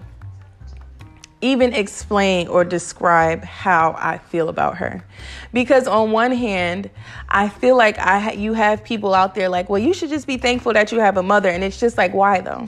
even 1.42 1.74
explain 1.74 2.48
or 2.48 2.64
describe 2.64 3.44
how 3.44 3.94
I 3.98 4.18
feel 4.18 4.48
about 4.48 4.78
her. 4.78 5.04
Because 5.52 5.86
on 5.86 6.10
one 6.10 6.32
hand, 6.32 6.90
I 7.28 7.48
feel 7.48 7.76
like 7.76 7.98
I 7.98 8.18
ha- 8.18 8.30
you 8.32 8.54
have 8.54 8.82
people 8.82 9.14
out 9.14 9.34
there 9.34 9.48
like, 9.48 9.68
well, 9.68 9.80
you 9.80 9.92
should 9.92 10.08
just 10.08 10.26
be 10.26 10.38
thankful 10.38 10.72
that 10.72 10.90
you 10.92 10.98
have 11.00 11.18
a 11.18 11.22
mother, 11.22 11.50
and 11.50 11.62
it's 11.62 11.78
just 11.78 11.98
like, 11.98 12.14
why 12.14 12.40
though? 12.40 12.66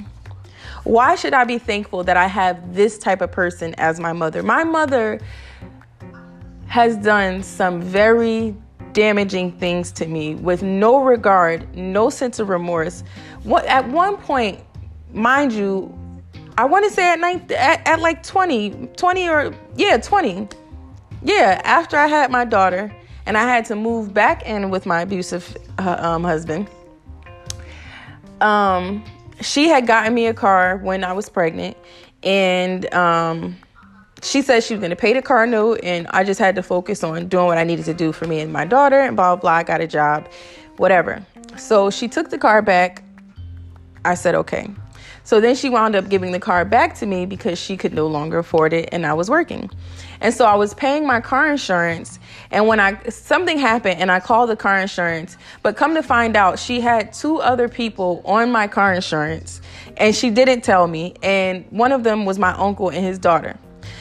Why 0.89 1.17
should 1.17 1.35
I 1.35 1.45
be 1.45 1.59
thankful 1.59 2.03
that 2.05 2.17
I 2.17 2.27
have 2.29 2.75
this 2.75 2.97
type 2.97 3.21
of 3.21 3.31
person 3.31 3.75
as 3.77 4.01
my 4.01 4.15
mother? 4.15 4.43
My 4.43 4.65
mother 4.65 5.21
has 6.67 6.97
done 6.97 7.43
some 7.43 7.83
very 7.83 8.57
damaging 8.95 9.53
things 9.53 9.93
to 9.93 10.07
me 10.07 10.37
with 10.37 10.63
no 10.63 11.03
regard, 11.03 11.77
no 11.77 12.09
sense 12.09 12.39
of 12.39 12.49
remorse. 12.49 13.05
What 13.43 13.67
at 13.67 13.87
one 13.87 14.17
point, 14.17 14.63
mind 15.13 15.53
you, 15.53 15.95
I 16.57 16.65
want 16.65 16.87
to 16.87 16.91
say 16.91 17.13
at, 17.13 17.21
night, 17.21 17.53
at, 17.53 17.87
at 17.87 18.01
like 18.01 18.23
20, 18.23 18.89
20 18.97 19.29
or 19.29 19.55
yeah, 19.77 19.99
20. 19.99 20.49
Yeah, 21.23 21.61
after 21.65 21.99
I 21.99 22.07
had 22.07 22.31
my 22.31 22.47
daughter 22.47 22.91
and 23.27 23.37
I 23.37 23.43
had 23.43 23.67
to 23.67 23.77
move 23.77 24.15
back 24.15 24.47
in 24.47 24.71
with 24.71 24.87
my 24.87 25.03
abusive 25.03 25.55
uh, 25.77 25.97
um, 25.99 26.25
husband. 26.25 26.67
Um, 28.41 29.05
she 29.41 29.69
had 29.69 29.87
gotten 29.87 30.15
me 30.15 30.27
a 30.27 30.35
car 30.35 30.79
when 30.79 31.05
I 31.05 31.13
was 31.13 31.29
pregnant, 31.29 31.77
and 32.23 32.93
um, 32.95 33.57
she 34.23 34.43
said 34.43 34.65
she 34.65 34.75
was 34.75 34.81
going 34.81 34.91
to 34.91 34.97
pay 34.97 35.13
the 35.13 35.23
car 35.23 35.47
note, 35.47 35.81
and 35.83 36.07
I 36.09 36.25
just 36.25 36.41
had 36.41 36.55
to 36.57 36.63
focus 36.63 37.05
on 37.05 37.29
doing 37.29 37.47
what 37.47 37.59
I 37.59 37.65
needed 37.65 37.85
to 37.87 37.95
do 37.95 38.13
for 38.13 38.27
me 38.27 38.41
and 38.41 38.53
my 38.53 38.65
daughter, 38.65 39.01
and 39.01 39.17
blah, 39.17 39.37
blah, 39.37 39.41
blah. 39.41 39.53
I 39.53 39.63
got 39.63 39.81
a 39.81 39.87
job, 39.87 40.29
whatever. 40.77 41.25
So 41.57 41.91
she 41.91 42.09
took 42.09 42.31
the 42.31 42.39
car 42.39 42.63
back. 42.63 43.03
I 44.05 44.15
said, 44.15 44.35
okay. 44.35 44.71
So 45.25 45.41
then 45.41 45.55
she 45.57 45.69
wound 45.69 45.95
up 45.95 46.09
giving 46.09 46.33
the 46.33 46.41
car 46.41 46.65
back 46.65 46.95
to 46.97 47.07
me 47.07 47.27
because 47.27 47.59
she 47.59 47.77
could 47.77 47.93
no 47.93 48.07
longer 48.07 48.39
afford 48.39 48.73
it 48.73 48.89
and 48.93 49.05
I 49.05 49.13
was 49.13 49.29
working. 49.29 49.69
And 50.21 50.35
so 50.35 50.45
I 50.45 50.55
was 50.57 50.75
paying 50.75 51.07
my 51.07 51.21
car 51.21 51.51
insurance 51.51 52.19
and 52.51 52.67
when 52.67 52.81
I 52.81 52.99
something 53.09 53.59
happened 53.59 54.01
and 54.01 54.11
I 54.11 54.21
called 54.21 54.51
the 54.51 54.57
car 54.57 54.79
insurance, 54.79 55.37
but 55.63 55.77
come 55.77 55.95
to 55.95 56.03
find 56.03 56.37
out 56.37 56.59
she 56.59 56.81
had 56.81 57.13
two 57.13 57.39
other 57.39 57.69
people 57.69 58.23
on 58.25 58.51
my 58.51 58.67
car 58.67 58.93
insurance 58.93 59.61
and 59.97 60.15
she 60.15 60.31
didn't 60.31 60.63
tell 60.63 60.87
me 60.87 61.15
and 61.23 61.65
one 61.71 61.93
of 61.93 62.05
them 62.05 62.25
was 62.25 62.39
my 62.39 62.53
uncle 62.53 62.89
and 62.89 63.05
his 63.05 63.19
daughter. 63.19 63.59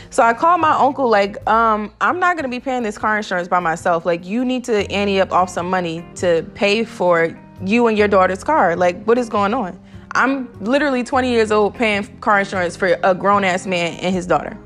So 0.09 0.23
I 0.23 0.33
called 0.33 0.61
my 0.61 0.71
uncle 0.71 1.09
like, 1.09 1.47
um, 1.49 1.93
I'm 1.99 2.19
not 2.19 2.37
gonna 2.37 2.47
be 2.47 2.59
paying 2.59 2.83
this 2.83 2.97
car 2.97 3.17
insurance 3.17 3.47
by 3.47 3.59
myself. 3.59 4.05
Like 4.05 4.25
you 4.25 4.45
need 4.45 4.63
to 4.65 4.89
ante 4.91 5.19
up 5.19 5.31
off 5.31 5.49
some 5.49 5.69
money 5.69 6.05
to 6.15 6.49
pay 6.55 6.83
for 6.83 7.37
you 7.63 7.87
and 7.87 7.97
your 7.97 8.07
daughter's 8.07 8.43
car. 8.43 8.75
Like 8.75 9.03
what 9.03 9.17
is 9.17 9.29
going 9.29 9.53
on? 9.53 9.79
I'm 10.13 10.51
literally 10.61 11.03
20 11.03 11.29
years 11.29 11.51
old 11.51 11.75
paying 11.75 12.05
car 12.21 12.39
insurance 12.39 12.75
for 12.75 12.97
a 13.03 13.13
grown 13.13 13.43
ass 13.43 13.67
man 13.67 13.99
and 13.99 14.15
his 14.15 14.25
daughter. 14.25 14.57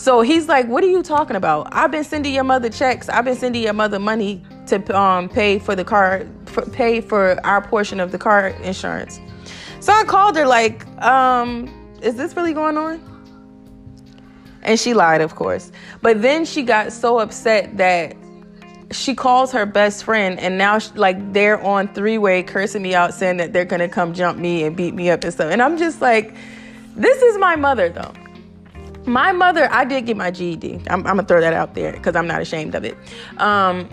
So 0.00 0.22
he's 0.22 0.48
like, 0.48 0.66
What 0.66 0.82
are 0.82 0.88
you 0.88 1.02
talking 1.02 1.36
about? 1.36 1.68
I've 1.72 1.90
been 1.90 2.04
sending 2.04 2.32
your 2.32 2.42
mother 2.42 2.70
checks. 2.70 3.10
I've 3.10 3.26
been 3.26 3.36
sending 3.36 3.62
your 3.62 3.74
mother 3.74 3.98
money 3.98 4.42
to 4.68 4.98
um, 4.98 5.28
pay 5.28 5.58
for 5.58 5.76
the 5.76 5.84
car, 5.84 6.26
for, 6.46 6.62
pay 6.62 7.02
for 7.02 7.38
our 7.44 7.60
portion 7.60 8.00
of 8.00 8.10
the 8.10 8.16
car 8.16 8.48
insurance. 8.48 9.20
So 9.80 9.92
I 9.92 10.04
called 10.04 10.36
her, 10.36 10.46
like, 10.46 10.86
um, 11.02 11.68
Is 12.00 12.16
this 12.16 12.34
really 12.34 12.54
going 12.54 12.78
on? 12.78 12.98
And 14.62 14.80
she 14.80 14.94
lied, 14.94 15.20
of 15.20 15.34
course. 15.34 15.70
But 16.00 16.22
then 16.22 16.46
she 16.46 16.62
got 16.62 16.94
so 16.94 17.18
upset 17.18 17.76
that 17.76 18.16
she 18.92 19.14
calls 19.14 19.52
her 19.52 19.66
best 19.66 20.04
friend 20.04 20.40
and 20.40 20.56
now 20.56 20.78
she, 20.78 20.90
like 20.94 21.34
they're 21.34 21.62
on 21.62 21.88
three-way 21.88 22.42
cursing 22.42 22.80
me 22.80 22.94
out 22.94 23.12
saying 23.12 23.36
that 23.36 23.52
they're 23.52 23.66
gonna 23.66 23.88
come 23.88 24.14
jump 24.14 24.38
me 24.38 24.64
and 24.64 24.76
beat 24.76 24.94
me 24.94 25.10
up 25.10 25.22
and 25.22 25.32
stuff 25.32 25.48
and 25.52 25.62
i'm 25.62 25.78
just 25.78 26.00
like 26.00 26.34
this 26.96 27.22
is 27.22 27.38
my 27.38 27.54
mother 27.54 27.88
though 27.88 28.12
my 29.10 29.32
mother 29.32 29.68
i 29.72 29.84
did 29.84 30.06
get 30.06 30.16
my 30.16 30.30
ged 30.30 30.86
i'm, 30.88 31.00
I'm 31.00 31.16
gonna 31.16 31.24
throw 31.24 31.40
that 31.40 31.52
out 31.52 31.74
there 31.74 31.92
because 31.92 32.16
i'm 32.16 32.26
not 32.26 32.40
ashamed 32.40 32.74
of 32.74 32.84
it. 32.84 32.96
Um, 33.38 33.88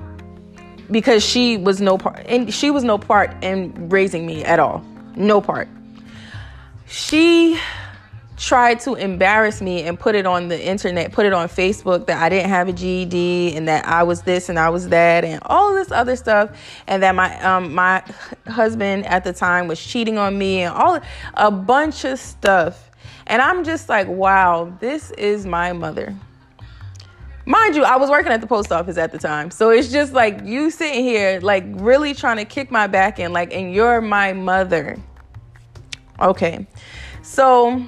because 0.91 1.23
she 1.23 1.57
was 1.57 1.81
no 1.81 1.97
part 1.97 2.25
and 2.27 2.53
she 2.53 2.71
was 2.71 2.83
no 2.83 2.97
part 2.97 3.31
in 3.43 3.89
raising 3.89 4.25
me 4.25 4.43
at 4.43 4.59
all. 4.59 4.83
No 5.15 5.41
part. 5.41 5.67
She 6.87 7.59
tried 8.37 8.79
to 8.79 8.93
embarrass 8.93 9.61
me 9.61 9.83
and 9.83 9.99
put 9.99 10.13
it 10.13 10.27
on 10.27 10.47
the 10.47 10.63
internet, 10.63 11.11
put 11.11 11.25
it 11.25 11.33
on 11.33 11.47
Facebook 11.47 12.05
that 12.05 12.21
I 12.21 12.29
didn't 12.29 12.49
have 12.49 12.67
a 12.69 12.73
GED 12.73 13.55
and 13.55 13.67
that 13.67 13.85
I 13.87 14.03
was 14.03 14.21
this 14.21 14.47
and 14.47 14.59
I 14.59 14.69
was 14.69 14.89
that 14.89 15.25
and 15.25 15.41
all 15.43 15.73
this 15.73 15.91
other 15.91 16.15
stuff 16.15 16.51
and 16.85 17.01
that 17.01 17.15
my 17.15 17.37
um 17.41 17.73
my 17.73 18.03
husband 18.47 19.07
at 19.07 19.23
the 19.23 19.33
time 19.33 19.67
was 19.67 19.83
cheating 19.83 20.19
on 20.19 20.37
me 20.37 20.61
and 20.61 20.73
all 20.73 20.99
a 21.33 21.51
bunch 21.51 22.05
of 22.05 22.19
stuff. 22.19 22.91
And 23.25 23.41
I'm 23.41 23.63
just 23.63 23.89
like, 23.89 24.07
wow, 24.07 24.71
this 24.79 25.11
is 25.11 25.45
my 25.45 25.73
mother. 25.73 26.15
Mind 27.45 27.75
you, 27.75 27.83
I 27.83 27.97
was 27.97 28.09
working 28.09 28.31
at 28.31 28.41
the 28.41 28.47
post 28.47 28.71
office 28.71 28.97
at 28.97 29.11
the 29.11 29.17
time. 29.17 29.51
So 29.51 29.69
it's 29.71 29.91
just 29.91 30.13
like 30.13 30.41
you 30.43 30.69
sitting 30.69 31.03
here 31.03 31.39
like 31.41 31.63
really 31.67 32.13
trying 32.13 32.37
to 32.37 32.45
kick 32.45 32.69
my 32.69 32.85
back 32.87 33.19
in 33.19 33.33
like 33.33 33.51
and 33.51 33.73
you're 33.73 33.99
my 33.99 34.33
mother. 34.33 34.97
Okay. 36.19 36.67
So 37.23 37.83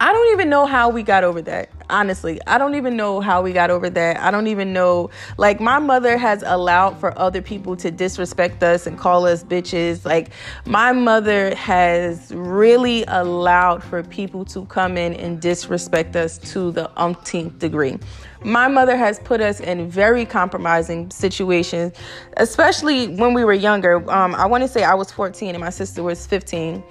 I 0.00 0.12
don't 0.12 0.32
even 0.32 0.48
know 0.48 0.64
how 0.64 0.90
we 0.90 1.02
got 1.02 1.24
over 1.24 1.42
that. 1.42 1.70
Honestly, 1.90 2.38
I 2.46 2.56
don't 2.56 2.76
even 2.76 2.96
know 2.96 3.20
how 3.20 3.42
we 3.42 3.52
got 3.52 3.68
over 3.70 3.90
that. 3.90 4.20
I 4.20 4.30
don't 4.30 4.46
even 4.46 4.72
know. 4.72 5.10
Like, 5.38 5.58
my 5.60 5.80
mother 5.80 6.16
has 6.16 6.44
allowed 6.46 7.00
for 7.00 7.18
other 7.18 7.42
people 7.42 7.74
to 7.78 7.90
disrespect 7.90 8.62
us 8.62 8.86
and 8.86 8.96
call 8.96 9.26
us 9.26 9.42
bitches. 9.42 10.04
Like, 10.04 10.30
my 10.66 10.92
mother 10.92 11.52
has 11.56 12.30
really 12.32 13.04
allowed 13.08 13.82
for 13.82 14.04
people 14.04 14.44
to 14.46 14.66
come 14.66 14.96
in 14.96 15.14
and 15.14 15.40
disrespect 15.40 16.14
us 16.14 16.38
to 16.52 16.70
the 16.70 16.88
umpteenth 16.96 17.58
degree. 17.58 17.98
My 18.44 18.68
mother 18.68 18.96
has 18.96 19.18
put 19.18 19.40
us 19.40 19.58
in 19.58 19.90
very 19.90 20.24
compromising 20.24 21.10
situations, 21.10 21.92
especially 22.36 23.08
when 23.08 23.34
we 23.34 23.44
were 23.44 23.52
younger. 23.52 24.08
Um, 24.08 24.36
I 24.36 24.46
want 24.46 24.62
to 24.62 24.68
say 24.68 24.84
I 24.84 24.94
was 24.94 25.10
14 25.10 25.56
and 25.56 25.60
my 25.60 25.70
sister 25.70 26.04
was 26.04 26.24
15 26.24 26.84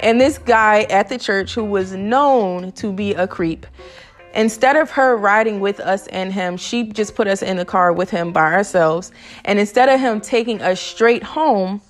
and 0.00 0.20
this 0.20 0.38
guy 0.38 0.82
at 0.82 1.08
the 1.08 1.18
church 1.18 1.54
who 1.54 1.64
was 1.64 1.92
known 1.92 2.72
to 2.72 2.92
be 2.92 3.14
a 3.14 3.26
creep, 3.26 3.66
instead 4.34 4.76
of 4.76 4.90
her 4.90 5.16
riding 5.16 5.60
with 5.60 5.80
us 5.80 6.06
and 6.08 6.32
him, 6.32 6.56
she 6.56 6.84
just 6.84 7.14
put 7.14 7.26
us 7.26 7.42
in 7.42 7.56
the 7.56 7.64
car 7.64 7.92
with 7.92 8.10
him 8.10 8.32
by 8.32 8.52
ourselves. 8.52 9.12
And 9.44 9.58
instead 9.58 9.88
of 9.88 10.00
him 10.00 10.20
taking 10.20 10.60
us 10.60 10.80
straight 10.80 11.22
home, 11.22 11.80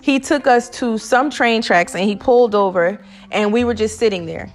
he 0.00 0.18
took 0.18 0.46
us 0.46 0.68
to 0.70 0.98
some 0.98 1.30
train 1.30 1.62
tracks 1.62 1.94
and 1.94 2.04
he 2.04 2.16
pulled 2.16 2.54
over 2.54 2.98
and 3.30 3.52
we 3.52 3.64
were 3.64 3.74
just 3.74 3.98
sitting 3.98 4.26
there. 4.26 4.52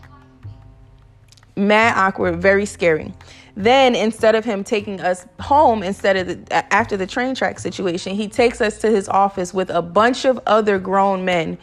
Mad 1.55 1.97
awkward, 1.97 2.41
very 2.41 2.65
scary. 2.65 3.13
Then 3.55 3.95
instead 3.95 4.35
of 4.35 4.45
him 4.45 4.63
taking 4.63 5.01
us 5.01 5.25
home 5.39 5.81
instead 5.81 6.15
of 6.15 6.27
the, 6.27 6.73
after 6.73 6.95
the 6.95 7.07
train 7.07 7.33
track 7.33 7.57
situation, 7.57 8.15
he 8.15 8.27
takes 8.27 8.61
us 8.61 8.77
to 8.81 8.91
his 8.91 9.09
office 9.09 9.51
with 9.51 9.71
a 9.71 9.81
bunch 9.81 10.25
of 10.25 10.39
other 10.45 10.77
grown 10.77 11.25
men 11.25 11.57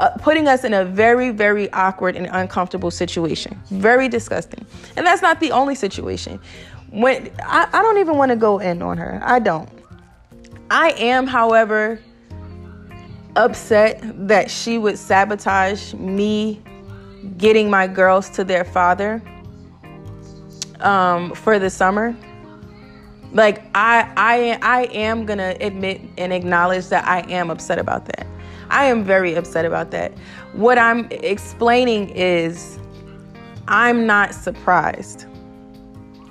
uh, 0.00 0.08
putting 0.18 0.48
us 0.48 0.64
in 0.64 0.72
a 0.72 0.84
very, 0.84 1.30
very 1.30 1.70
awkward 1.72 2.16
and 2.16 2.26
uncomfortable 2.32 2.90
situation. 2.90 3.60
Very 3.66 4.08
disgusting. 4.08 4.64
And 4.96 5.06
that's 5.06 5.20
not 5.20 5.40
the 5.40 5.52
only 5.52 5.74
situation. 5.74 6.40
When 6.90 7.30
I, 7.44 7.68
I 7.70 7.82
don't 7.82 7.98
even 7.98 8.16
want 8.16 8.30
to 8.30 8.36
go 8.36 8.58
in 8.58 8.80
on 8.80 8.96
her. 8.96 9.20
I 9.22 9.38
don't. 9.38 9.68
I 10.70 10.92
am, 10.92 11.26
however, 11.26 12.00
upset 13.36 14.00
that 14.26 14.50
she 14.50 14.78
would 14.78 14.98
sabotage 14.98 15.92
me 15.94 16.62
getting 17.36 17.68
my 17.68 17.86
girls 17.86 18.30
to 18.30 18.42
their 18.42 18.64
father 18.64 19.22
um, 20.80 21.34
for 21.34 21.58
the 21.58 21.68
summer. 21.68 22.16
Like 23.32 23.60
I, 23.74 24.10
I, 24.16 24.58
I 24.62 24.82
am 24.86 25.26
gonna 25.26 25.54
admit 25.60 26.00
and 26.16 26.32
acknowledge 26.32 26.86
that 26.86 27.06
I 27.06 27.20
am 27.30 27.50
upset 27.50 27.78
about 27.78 28.06
that. 28.06 28.26
I 28.70 28.86
am 28.86 29.04
very 29.04 29.34
upset 29.34 29.64
about 29.64 29.90
that. 29.90 30.16
What 30.52 30.78
I'm 30.78 31.06
explaining 31.10 32.10
is 32.10 32.78
I'm 33.68 34.06
not 34.06 34.34
surprised. 34.34 35.26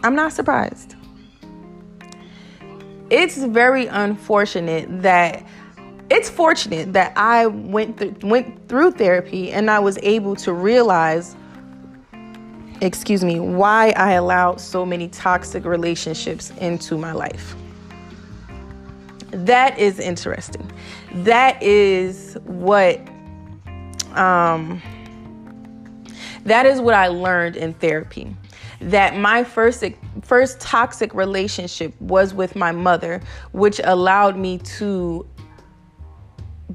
I'm 0.04 0.16
not 0.16 0.34
surprised. 0.34 0.96
It's 3.10 3.38
very 3.38 3.88
unfortunate 3.88 5.02
that 5.02 5.46
it's 6.10 6.30
fortunate 6.30 6.94
that 6.94 7.14
I 7.16 7.48
went 7.48 8.24
went 8.24 8.68
through 8.68 8.92
therapy 8.92 9.52
and 9.52 9.70
I 9.70 9.80
was 9.80 9.98
able 10.02 10.36
to 10.38 10.54
realize 10.54 11.36
excuse 12.82 13.24
me, 13.24 13.40
why 13.40 13.92
I 13.92 14.14
allowed 14.14 14.62
so 14.62 14.86
many 14.86 15.10
toxic 15.10 15.66
relationships 15.66 16.52
into 16.62 16.98
my 16.98 17.12
life. 17.12 17.56
That 19.32 19.78
is 19.78 20.00
interesting. 20.00 20.72
That 21.14 21.62
is 21.62 22.38
what 22.46 23.00
um 24.14 24.82
that 26.46 26.66
is 26.66 26.80
what 26.82 26.94
I 26.94 27.08
learned 27.08 27.56
in 27.56 27.74
therapy. 27.74 28.36
That 28.82 29.18
my 29.18 29.44
first 29.44 29.84
first 30.22 30.60
toxic 30.60 31.14
relationship 31.14 32.00
was 32.00 32.34
with 32.34 32.56
my 32.56 32.72
mother, 32.72 33.22
which 33.52 33.82
allowed 33.84 34.38
me 34.38 34.58
to 34.58 35.28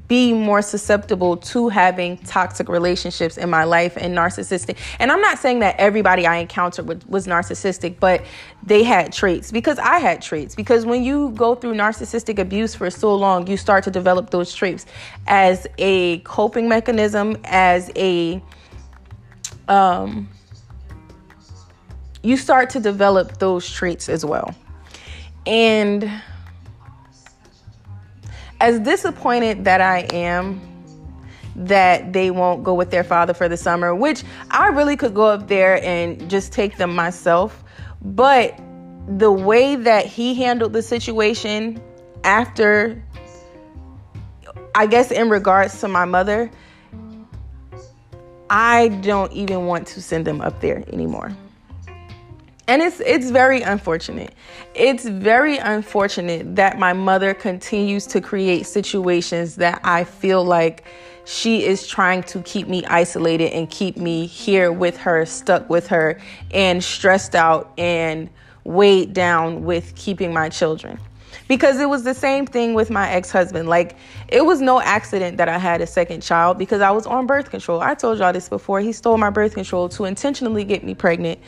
be 0.07 0.33
more 0.33 0.61
susceptible 0.61 1.37
to 1.37 1.69
having 1.69 2.17
toxic 2.17 2.67
relationships 2.67 3.37
in 3.37 3.49
my 3.49 3.63
life 3.63 3.95
and 3.97 4.15
narcissistic. 4.15 4.77
And 4.99 5.11
I'm 5.11 5.21
not 5.21 5.39
saying 5.39 5.59
that 5.59 5.75
everybody 5.77 6.27
I 6.27 6.37
encountered 6.37 6.87
was, 6.87 7.05
was, 7.07 7.27
narcissistic, 7.27 7.99
but 7.99 8.23
they 8.61 8.83
had 8.83 9.13
traits 9.13 9.51
because 9.51 9.79
I 9.79 9.99
had 9.99 10.21
traits. 10.21 10.53
Because 10.53 10.85
when 10.85 11.03
you 11.03 11.31
go 11.31 11.55
through 11.55 11.75
narcissistic 11.75 12.39
abuse 12.39 12.75
for 12.75 12.89
so 12.89 13.15
long, 13.15 13.47
you 13.47 13.57
start 13.57 13.83
to 13.85 13.91
develop 13.91 14.31
those 14.31 14.53
traits 14.53 14.85
as 15.27 15.65
a 15.77 16.19
coping 16.19 16.67
mechanism, 16.67 17.37
as 17.45 17.89
a 17.95 18.43
um 19.67 20.29
you 22.21 22.37
start 22.37 22.71
to 22.71 22.79
develop 22.79 23.37
those 23.37 23.69
traits 23.69 24.09
as 24.09 24.25
well. 24.25 24.55
And 25.45 26.11
as 28.65 28.79
disappointed 28.79 29.63
that 29.63 29.79
I 29.79 30.07
am 30.11 30.59
that 31.55 32.13
they 32.13 32.31
won't 32.31 32.63
go 32.63 32.73
with 32.73 32.89
their 32.89 33.03
father 33.03 33.35
for 33.35 33.47
the 33.47 33.55
summer, 33.55 33.93
which 33.93 34.23
I 34.49 34.69
really 34.69 34.97
could 34.97 35.13
go 35.13 35.27
up 35.27 35.47
there 35.47 35.79
and 35.83 36.27
just 36.27 36.51
take 36.51 36.77
them 36.77 36.95
myself. 36.95 37.63
But 38.01 38.59
the 39.07 39.31
way 39.31 39.75
that 39.75 40.07
he 40.07 40.33
handled 40.33 40.73
the 40.73 40.81
situation 40.81 41.79
after, 42.23 43.03
I 44.73 44.87
guess, 44.87 45.11
in 45.11 45.29
regards 45.29 45.79
to 45.81 45.87
my 45.87 46.05
mother, 46.05 46.49
I 48.49 48.87
don't 49.03 49.31
even 49.31 49.67
want 49.67 49.85
to 49.89 50.01
send 50.01 50.25
them 50.25 50.41
up 50.41 50.59
there 50.61 50.83
anymore 50.91 51.37
and 52.67 52.81
it's 52.81 52.99
it's 52.99 53.29
very 53.29 53.61
unfortunate. 53.61 54.33
It's 54.73 55.05
very 55.05 55.57
unfortunate 55.57 56.55
that 56.55 56.79
my 56.79 56.93
mother 56.93 57.33
continues 57.33 58.07
to 58.07 58.21
create 58.21 58.65
situations 58.65 59.55
that 59.57 59.81
I 59.83 60.03
feel 60.03 60.43
like 60.43 60.85
she 61.25 61.65
is 61.65 61.87
trying 61.87 62.23
to 62.23 62.41
keep 62.43 62.67
me 62.67 62.85
isolated 62.85 63.51
and 63.53 63.69
keep 63.69 63.97
me 63.97 64.25
here 64.25 64.71
with 64.71 64.97
her, 64.97 65.25
stuck 65.25 65.69
with 65.69 65.87
her 65.87 66.19
and 66.51 66.83
stressed 66.83 67.35
out 67.35 67.71
and 67.77 68.29
weighed 68.63 69.13
down 69.13 69.63
with 69.63 69.93
keeping 69.95 70.33
my 70.33 70.49
children 70.49 70.99
because 71.47 71.79
it 71.79 71.87
was 71.87 72.03
the 72.03 72.13
same 72.13 72.45
thing 72.45 72.73
with 72.73 72.89
my 72.89 73.09
ex-husband. 73.09 73.69
Like 73.69 73.95
it 74.27 74.45
was 74.45 74.61
no 74.61 74.81
accident 74.81 75.37
that 75.37 75.47
i 75.47 75.57
had 75.57 75.81
a 75.81 75.87
second 75.87 76.21
child 76.21 76.57
because 76.57 76.81
i 76.81 76.89
was 76.91 77.05
on 77.05 77.27
birth 77.27 77.49
control. 77.49 77.81
I 77.81 77.93
told 77.93 78.19
y'all 78.19 78.33
this 78.33 78.49
before. 78.49 78.79
He 78.79 78.91
stole 78.91 79.17
my 79.17 79.29
birth 79.29 79.53
control 79.53 79.89
to 79.89 80.05
intentionally 80.05 80.63
get 80.63 80.83
me 80.83 80.95
pregnant 80.95 81.39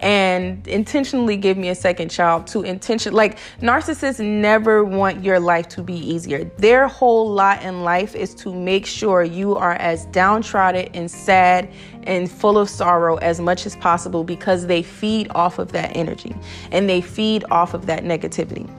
and 0.00 0.66
intentionally 0.68 1.36
give 1.36 1.56
me 1.56 1.70
a 1.70 1.74
second 1.74 2.10
child 2.10 2.46
to 2.48 2.62
intention 2.62 3.14
like 3.14 3.38
narcissists 3.60 4.24
never 4.24 4.84
want 4.84 5.24
your 5.24 5.40
life 5.40 5.68
to 5.68 5.82
be 5.82 5.94
easier. 5.94 6.44
Their 6.58 6.88
whole 6.88 7.30
lot 7.30 7.62
in 7.62 7.82
life 7.82 8.14
is 8.14 8.34
to 8.36 8.54
make 8.54 8.84
sure 8.84 9.22
you 9.22 9.56
are 9.56 9.74
as 9.74 10.04
downtrodden 10.06 10.88
and 10.94 11.10
sad 11.10 11.70
and 12.02 12.30
full 12.30 12.58
of 12.58 12.68
sorrow 12.68 13.16
as 13.16 13.40
much 13.40 13.66
as 13.66 13.74
possible 13.76 14.22
because 14.22 14.66
they 14.66 14.82
feed 14.82 15.28
off 15.34 15.58
of 15.58 15.72
that 15.72 15.96
energy 15.96 16.36
and 16.70 16.88
they 16.88 17.00
feed 17.00 17.44
off 17.50 17.74
of 17.74 17.86
that 17.86 18.04
negativity 18.04 18.70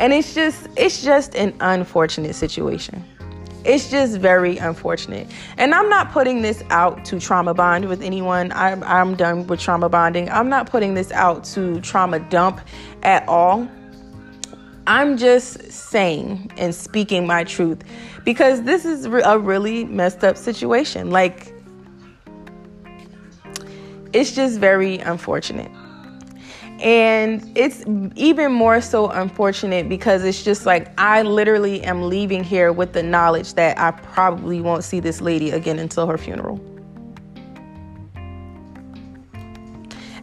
and 0.00 0.14
it's 0.14 0.34
just 0.34 0.66
it's 0.76 1.02
just 1.02 1.34
an 1.36 1.54
unfortunate 1.60 2.34
situation. 2.34 3.04
It's 3.64 3.90
just 3.90 4.16
very 4.16 4.56
unfortunate. 4.56 5.26
And 5.58 5.74
I'm 5.74 5.90
not 5.90 6.10
putting 6.10 6.40
this 6.40 6.62
out 6.70 7.04
to 7.04 7.20
trauma 7.20 7.52
bond 7.52 7.86
with 7.90 8.00
anyone. 8.00 8.50
I'm, 8.52 8.82
I'm 8.84 9.14
done 9.16 9.46
with 9.46 9.60
trauma 9.60 9.90
bonding. 9.90 10.30
I'm 10.30 10.48
not 10.48 10.70
putting 10.70 10.94
this 10.94 11.12
out 11.12 11.44
to 11.52 11.78
trauma 11.82 12.20
dump 12.20 12.62
at 13.02 13.28
all. 13.28 13.68
I'm 14.86 15.18
just 15.18 15.70
saying 15.70 16.50
and 16.56 16.74
speaking 16.74 17.26
my 17.26 17.44
truth 17.44 17.82
because 18.24 18.62
this 18.62 18.86
is 18.86 19.04
a 19.04 19.38
really 19.38 19.84
messed 19.84 20.24
up 20.24 20.38
situation. 20.38 21.10
Like, 21.10 21.54
it's 24.14 24.32
just 24.32 24.58
very 24.58 24.98
unfortunate. 25.00 25.70
And 26.80 27.46
it's 27.56 27.84
even 28.16 28.52
more 28.52 28.80
so 28.80 29.10
unfortunate 29.10 29.88
because 29.88 30.24
it's 30.24 30.42
just 30.42 30.64
like 30.64 30.88
I 30.98 31.22
literally 31.22 31.82
am 31.82 32.08
leaving 32.08 32.42
here 32.42 32.72
with 32.72 32.94
the 32.94 33.02
knowledge 33.02 33.54
that 33.54 33.78
I 33.78 33.90
probably 33.90 34.60
won't 34.62 34.82
see 34.82 34.98
this 34.98 35.20
lady 35.20 35.50
again 35.50 35.78
until 35.78 36.06
her 36.06 36.16
funeral. 36.16 36.58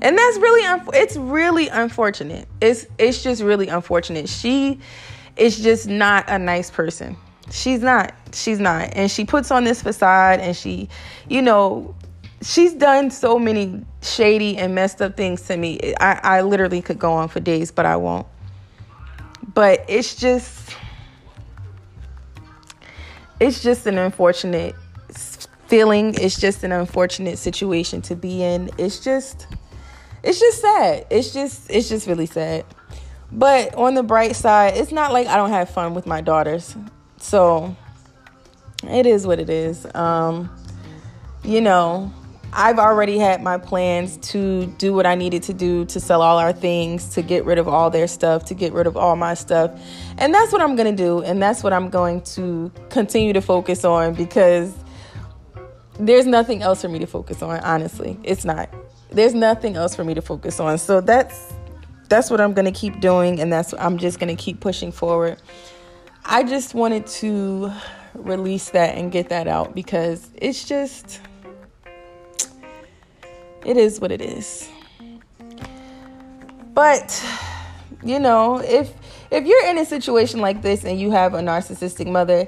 And 0.01 0.17
that's 0.17 0.37
really 0.37 0.65
un- 0.65 0.89
it's 0.93 1.17
really 1.17 1.69
unfortunate. 1.69 2.47
It's 2.61 2.87
it's 2.97 3.23
just 3.23 3.41
really 3.41 3.67
unfortunate. 3.67 4.29
She 4.29 4.79
is 5.35 5.59
just 5.59 5.87
not 5.87 6.25
a 6.27 6.39
nice 6.39 6.69
person. 6.71 7.17
She's 7.51 7.81
not. 7.81 8.13
She's 8.33 8.59
not. 8.59 8.89
And 8.93 9.09
she 9.09 9.25
puts 9.25 9.51
on 9.51 9.63
this 9.63 9.81
facade 9.81 10.39
and 10.39 10.55
she, 10.55 10.89
you 11.29 11.41
know, 11.41 11.95
she's 12.41 12.73
done 12.73 13.11
so 13.11 13.39
many 13.39 13.83
shady 14.01 14.57
and 14.57 14.75
messed 14.75 15.01
up 15.01 15.17
things 15.17 15.41
to 15.43 15.57
me. 15.57 15.93
I, 15.99 16.19
I 16.23 16.41
literally 16.41 16.81
could 16.81 16.99
go 16.99 17.13
on 17.13 17.27
for 17.29 17.39
days, 17.39 17.71
but 17.71 17.85
I 17.85 17.95
won't. 17.95 18.27
But 19.53 19.85
it's 19.87 20.15
just 20.15 20.75
it's 23.39 23.61
just 23.61 23.85
an 23.85 23.97
unfortunate 23.97 24.75
feeling. 25.67 26.13
It's 26.15 26.39
just 26.39 26.63
an 26.63 26.71
unfortunate 26.71 27.37
situation 27.37 28.01
to 28.03 28.15
be 28.15 28.43
in. 28.43 28.69
It's 28.77 28.99
just 28.99 29.47
it's 30.23 30.39
just 30.39 30.61
sad. 30.61 31.05
It's 31.09 31.33
just 31.33 31.69
it's 31.69 31.89
just 31.89 32.07
really 32.07 32.25
sad. 32.25 32.65
But 33.31 33.75
on 33.75 33.93
the 33.93 34.03
bright 34.03 34.35
side, 34.35 34.77
it's 34.77 34.91
not 34.91 35.11
like 35.11 35.27
I 35.27 35.35
don't 35.35 35.49
have 35.49 35.69
fun 35.69 35.93
with 35.93 36.05
my 36.05 36.21
daughters. 36.21 36.75
So 37.17 37.75
it 38.83 39.05
is 39.05 39.27
what 39.27 39.39
it 39.39 39.49
is. 39.49 39.85
Um, 39.95 40.49
you 41.43 41.61
know, 41.61 42.11
I've 42.53 42.79
already 42.79 43.17
had 43.17 43.43
my 43.43 43.57
plans 43.57 44.17
to 44.29 44.65
do 44.77 44.93
what 44.93 45.05
I 45.05 45.15
needed 45.15 45.43
to 45.43 45.53
do 45.53 45.85
to 45.85 45.99
sell 45.99 46.21
all 46.21 46.37
our 46.37 46.53
things, 46.53 47.09
to 47.09 47.21
get 47.21 47.45
rid 47.45 47.57
of 47.57 47.67
all 47.67 47.89
their 47.89 48.07
stuff, 48.07 48.45
to 48.45 48.53
get 48.53 48.73
rid 48.73 48.87
of 48.87 48.95
all 48.95 49.15
my 49.15 49.33
stuff. 49.33 49.71
And 50.17 50.33
that's 50.33 50.51
what 50.51 50.61
I'm 50.61 50.75
going 50.75 50.95
to 50.95 51.03
do. 51.03 51.21
And 51.21 51.41
that's 51.41 51.61
what 51.61 51.73
I'm 51.73 51.89
going 51.89 52.21
to 52.21 52.71
continue 52.89 53.33
to 53.33 53.41
focus 53.41 53.83
on 53.83 54.13
because 54.13 54.73
there's 55.99 56.25
nothing 56.25 56.61
else 56.61 56.81
for 56.81 56.89
me 56.89 56.99
to 56.99 57.07
focus 57.07 57.41
on, 57.41 57.59
honestly. 57.59 58.17
It's 58.23 58.45
not. 58.45 58.69
There's 59.11 59.33
nothing 59.33 59.75
else 59.75 59.95
for 59.95 60.03
me 60.03 60.13
to 60.13 60.21
focus 60.21 60.59
on. 60.59 60.77
So 60.77 61.01
that's 61.01 61.53
that's 62.09 62.29
what 62.29 62.39
I'm 62.39 62.53
going 62.53 62.65
to 62.65 62.71
keep 62.71 63.01
doing 63.01 63.41
and 63.41 63.51
that's 63.51 63.73
I'm 63.73 63.97
just 63.97 64.19
going 64.19 64.35
to 64.35 64.41
keep 64.41 64.61
pushing 64.61 64.91
forward. 64.91 65.41
I 66.25 66.43
just 66.43 66.73
wanted 66.73 67.07
to 67.07 67.71
release 68.13 68.69
that 68.71 68.95
and 68.95 69.11
get 69.11 69.29
that 69.29 69.47
out 69.47 69.75
because 69.75 70.29
it's 70.35 70.65
just 70.65 71.21
it 73.67 73.77
is 73.77 73.99
what 73.99 74.11
it 74.11 74.21
is. 74.21 74.69
But 76.73 77.23
you 78.03 78.19
know, 78.19 78.59
if 78.59 78.93
if 79.29 79.45
you're 79.45 79.65
in 79.67 79.77
a 79.77 79.85
situation 79.85 80.39
like 80.39 80.61
this 80.61 80.85
and 80.85 80.99
you 80.99 81.11
have 81.11 81.33
a 81.33 81.39
narcissistic 81.39 82.09
mother, 82.09 82.47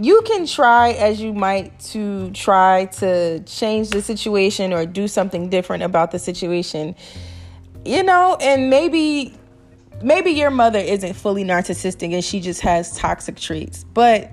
you 0.00 0.22
can 0.26 0.46
try 0.46 0.90
as 0.92 1.20
you 1.20 1.32
might 1.32 1.78
to 1.80 2.30
try 2.30 2.84
to 2.86 3.40
change 3.40 3.90
the 3.90 4.00
situation 4.00 4.72
or 4.72 4.86
do 4.86 5.08
something 5.08 5.48
different 5.48 5.82
about 5.82 6.12
the 6.12 6.18
situation. 6.18 6.94
You 7.84 8.04
know, 8.04 8.36
and 8.40 8.70
maybe 8.70 9.34
maybe 10.02 10.30
your 10.30 10.50
mother 10.50 10.78
isn't 10.78 11.14
fully 11.14 11.44
narcissistic 11.44 12.14
and 12.14 12.24
she 12.24 12.40
just 12.40 12.60
has 12.60 12.96
toxic 12.96 13.36
traits, 13.36 13.84
but 13.92 14.30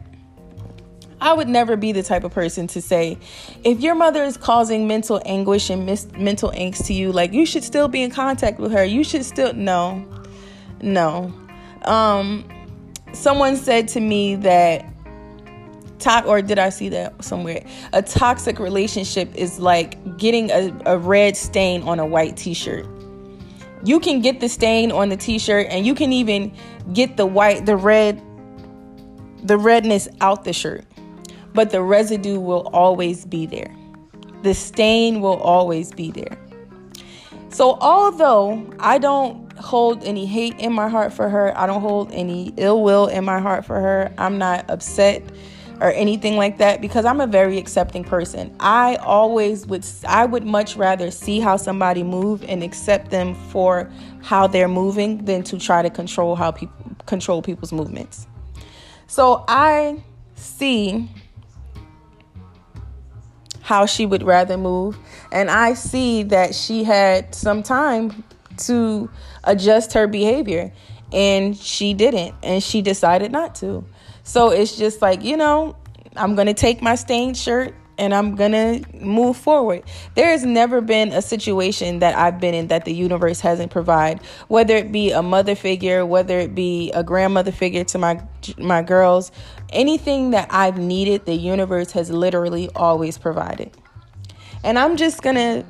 I 1.20 1.34
would 1.34 1.48
never 1.48 1.76
be 1.76 1.92
the 1.92 2.04
type 2.04 2.24
of 2.24 2.32
person 2.32 2.68
to 2.68 2.82
say, 2.82 3.18
if 3.64 3.80
your 3.80 3.96
mother 3.96 4.24
is 4.24 4.38
causing 4.38 4.88
mental 4.88 5.22
anguish 5.26 5.70
and 5.70 5.86
mis- 5.86 6.08
mental 6.14 6.52
angst 6.52 6.86
to 6.88 6.94
you, 6.94 7.12
like 7.12 7.34
you 7.34 7.46
should 7.46 7.64
still 7.64 7.88
be 7.88 8.04
in 8.04 8.12
contact 8.12 8.60
with 8.60 8.72
her. 8.72 8.84
You 8.84 9.04
should 9.04 9.26
still, 9.26 9.54
no, 9.54 10.06
no. 10.82 11.34
Um, 11.86 12.48
someone 13.14 13.56
said 13.56 13.88
to 13.90 14.00
me 14.00 14.36
that, 14.36 14.86
to- 16.00 16.26
or 16.26 16.44
did 16.44 16.60
I 16.60 16.70
see 16.70 16.90
that 16.90 17.24
somewhere? 17.24 17.66
A 17.94 18.04
toxic 18.04 18.60
relationship 18.60 19.34
is 19.34 19.58
like 19.58 20.18
getting 20.18 20.52
a, 20.52 20.72
a 20.86 20.98
red 21.00 21.36
stain 21.36 21.82
on 21.82 22.00
a 22.00 22.06
white 22.06 22.38
t 22.38 22.54
shirt. 22.54 22.86
You 23.84 24.00
can 24.00 24.22
get 24.22 24.40
the 24.40 24.50
stain 24.50 24.92
on 24.92 25.10
the 25.10 25.18
t 25.18 25.40
shirt 25.40 25.66
and 25.72 25.84
you 25.84 25.96
can 25.96 26.14
even 26.14 26.54
get 26.94 27.18
the 27.18 27.26
white, 27.26 27.66
the 27.66 27.76
red, 27.76 28.22
the 29.42 29.58
redness 29.58 30.08
out 30.22 30.44
the 30.44 30.54
shirt 30.54 30.86
but 31.58 31.72
the 31.72 31.82
residue 31.82 32.40
will 32.40 32.70
always 32.72 33.26
be 33.26 33.48
there. 33.48 33.76
The 34.44 34.54
stain 34.54 35.22
will 35.22 35.38
always 35.38 35.92
be 35.92 36.12
there. 36.12 36.38
So, 37.50 37.80
although 37.82 38.72
I 38.80 39.00
don't 39.00 39.52
hold 39.54 40.04
any 40.04 40.28
hate 40.28 40.60
in 40.60 40.72
my 40.72 40.88
heart 40.88 41.12
for 41.12 41.30
her, 41.30 41.58
I 41.58 41.66
don't 41.66 41.82
hold 41.82 42.12
any 42.12 42.54
ill 42.58 42.84
will 42.84 43.08
in 43.08 43.26
my 43.26 43.40
heart 43.40 43.66
for 43.66 43.80
her, 43.80 44.14
I'm 44.20 44.38
not 44.38 44.70
upset 44.70 45.24
or 45.82 45.92
anything 45.94 46.38
like 46.38 46.60
that 46.60 46.80
because 46.80 47.06
I'm 47.06 47.20
a 47.20 47.26
very 47.26 47.58
accepting 47.58 48.04
person. 48.04 48.56
I 48.60 48.98
always 48.98 49.66
would 49.66 49.84
I 50.08 50.28
would 50.28 50.46
much 50.46 50.76
rather 50.76 51.10
see 51.10 51.40
how 51.40 51.58
somebody 51.58 52.04
move 52.04 52.44
and 52.44 52.62
accept 52.62 53.10
them 53.10 53.34
for 53.34 53.90
how 54.22 54.46
they're 54.46 54.68
moving 54.68 55.26
than 55.26 55.42
to 55.46 55.58
try 55.58 55.82
to 55.82 55.90
control 55.90 56.36
how 56.36 56.52
people 56.52 56.76
control 57.08 57.42
people's 57.42 57.74
movements. 57.74 58.28
So 59.08 59.44
I 59.48 60.04
see 60.36 61.10
how 63.68 63.86
she 63.86 64.06
would 64.06 64.24
rather 64.24 64.58
move. 64.58 64.98
And 65.30 65.52
I 65.52 65.74
see 65.74 66.24
that 66.24 66.56
she 66.56 66.86
had 66.86 67.36
some 67.36 67.64
time 67.64 68.24
to 68.60 69.10
adjust 69.44 69.92
her 69.92 70.08
behavior 70.08 70.72
and 71.12 71.54
she 71.54 71.94
didn't 71.94 72.34
and 72.44 72.64
she 72.64 72.82
decided 72.82 73.30
not 73.30 73.56
to. 73.56 73.84
So 74.24 74.52
it's 74.52 74.78
just 74.78 75.02
like, 75.02 75.22
you 75.22 75.36
know, 75.36 75.76
I'm 76.16 76.34
going 76.36 76.48
to 76.48 76.54
take 76.54 76.82
my 76.82 76.96
stained 76.96 77.36
shirt 77.36 77.76
and 77.98 78.14
I'm 78.14 78.36
to 78.52 78.84
move 79.00 79.38
forward. 79.38 79.84
There 80.16 80.30
has 80.30 80.46
never 80.46 80.82
been 80.82 81.12
a 81.12 81.22
situation 81.22 82.00
that 82.00 82.16
I've 82.16 82.40
been 82.40 82.54
in 82.54 82.68
that 82.68 82.86
the 82.86 82.94
universe 82.94 83.40
hasn't 83.40 83.72
provided, 83.72 84.24
whether 84.48 84.76
it 84.76 84.92
be 84.92 85.12
a 85.12 85.22
mother 85.22 85.56
figure, 85.56 86.06
whether 86.06 86.40
it 86.40 86.54
be 86.54 86.92
a 86.92 87.04
grandmother 87.04 87.52
figure 87.52 87.84
to 87.86 87.98
my 87.98 88.22
my 88.58 88.82
girls, 88.82 89.32
anything 89.70 90.32
that 90.32 90.48
I've 90.52 90.78
needed, 90.78 91.26
the 91.26 91.36
universe 91.36 91.92
has 91.92 92.10
literally 92.10 92.70
always 92.76 93.18
provided. 93.18 93.72
And 94.64 94.78
I'm 94.78 94.98
just 94.98 95.22
to 95.36 95.66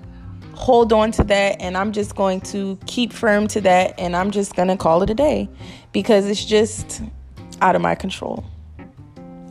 hold 0.54 0.92
on 0.92 1.12
to 1.12 1.24
that 1.24 1.62
and 1.62 1.78
I'm 1.78 1.92
just 1.92 2.16
going 2.16 2.42
to 2.42 2.80
keep 2.88 3.14
firm 3.14 3.48
to 3.50 3.62
that 3.62 3.94
and 4.00 4.16
I'm 4.16 4.32
just 4.32 4.56
to 4.70 4.78
call 4.78 5.04
it 5.04 5.10
a 5.10 5.14
day 5.14 5.48
because 5.92 6.26
it's 6.26 6.44
just 6.44 7.02
out 7.62 7.76
of 7.76 7.82
my 7.82 7.94
control. 7.94 8.44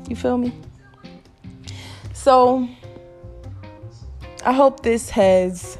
You 0.08 0.16
feel 0.16 0.36
me? 0.36 0.52
So 2.26 2.68
I 4.44 4.52
hope 4.52 4.82
this 4.82 5.10
has 5.10 5.78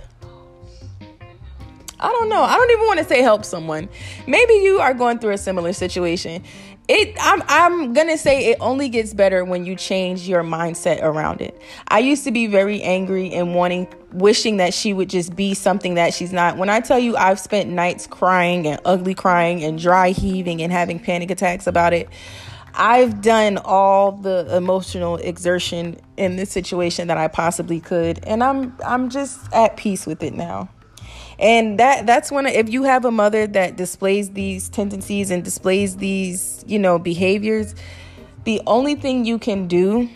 I 1.98 2.08
don't 2.08 2.28
know. 2.28 2.40
I 2.40 2.54
don't 2.54 2.70
even 2.70 2.86
want 2.86 3.00
to 3.00 3.04
say 3.04 3.20
help 3.20 3.44
someone. 3.44 3.88
Maybe 4.28 4.52
you 4.52 4.78
are 4.78 4.94
going 4.94 5.18
through 5.18 5.32
a 5.32 5.38
similar 5.38 5.72
situation. 5.72 6.44
It 6.86 7.16
I'm 7.20 7.42
I'm 7.48 7.94
going 7.94 8.06
to 8.06 8.16
say 8.16 8.52
it 8.52 8.58
only 8.60 8.88
gets 8.88 9.12
better 9.12 9.44
when 9.44 9.66
you 9.66 9.74
change 9.74 10.28
your 10.28 10.44
mindset 10.44 11.02
around 11.02 11.40
it. 11.40 11.60
I 11.88 11.98
used 11.98 12.22
to 12.22 12.30
be 12.30 12.46
very 12.46 12.80
angry 12.80 13.32
and 13.32 13.56
wanting 13.56 13.92
wishing 14.12 14.58
that 14.58 14.72
she 14.72 14.92
would 14.92 15.10
just 15.10 15.34
be 15.34 15.52
something 15.52 15.94
that 15.94 16.14
she's 16.14 16.32
not. 16.32 16.58
When 16.58 16.68
I 16.68 16.78
tell 16.78 17.00
you 17.00 17.16
I've 17.16 17.40
spent 17.40 17.70
nights 17.70 18.06
crying 18.06 18.68
and 18.68 18.80
ugly 18.84 19.16
crying 19.16 19.64
and 19.64 19.80
dry 19.80 20.10
heaving 20.10 20.62
and 20.62 20.70
having 20.70 21.00
panic 21.00 21.32
attacks 21.32 21.66
about 21.66 21.92
it. 21.92 22.08
I've 22.76 23.22
done 23.22 23.58
all 23.58 24.12
the 24.12 24.54
emotional 24.54 25.16
exertion 25.16 25.98
in 26.16 26.36
this 26.36 26.50
situation 26.50 27.08
that 27.08 27.16
I 27.16 27.28
possibly 27.28 27.80
could 27.80 28.22
and 28.24 28.44
I'm 28.44 28.76
I'm 28.84 29.08
just 29.08 29.40
at 29.52 29.76
peace 29.76 30.06
with 30.06 30.22
it 30.22 30.34
now. 30.34 30.68
And 31.38 31.78
that 31.80 32.06
that's 32.06 32.30
when 32.30 32.46
if 32.46 32.68
you 32.68 32.84
have 32.84 33.04
a 33.04 33.10
mother 33.10 33.46
that 33.46 33.76
displays 33.76 34.30
these 34.30 34.68
tendencies 34.68 35.30
and 35.30 35.42
displays 35.42 35.96
these, 35.96 36.64
you 36.66 36.78
know, 36.78 36.98
behaviors, 36.98 37.74
the 38.44 38.60
only 38.66 38.94
thing 38.94 39.24
you 39.24 39.38
can 39.38 39.66
do 39.66 40.08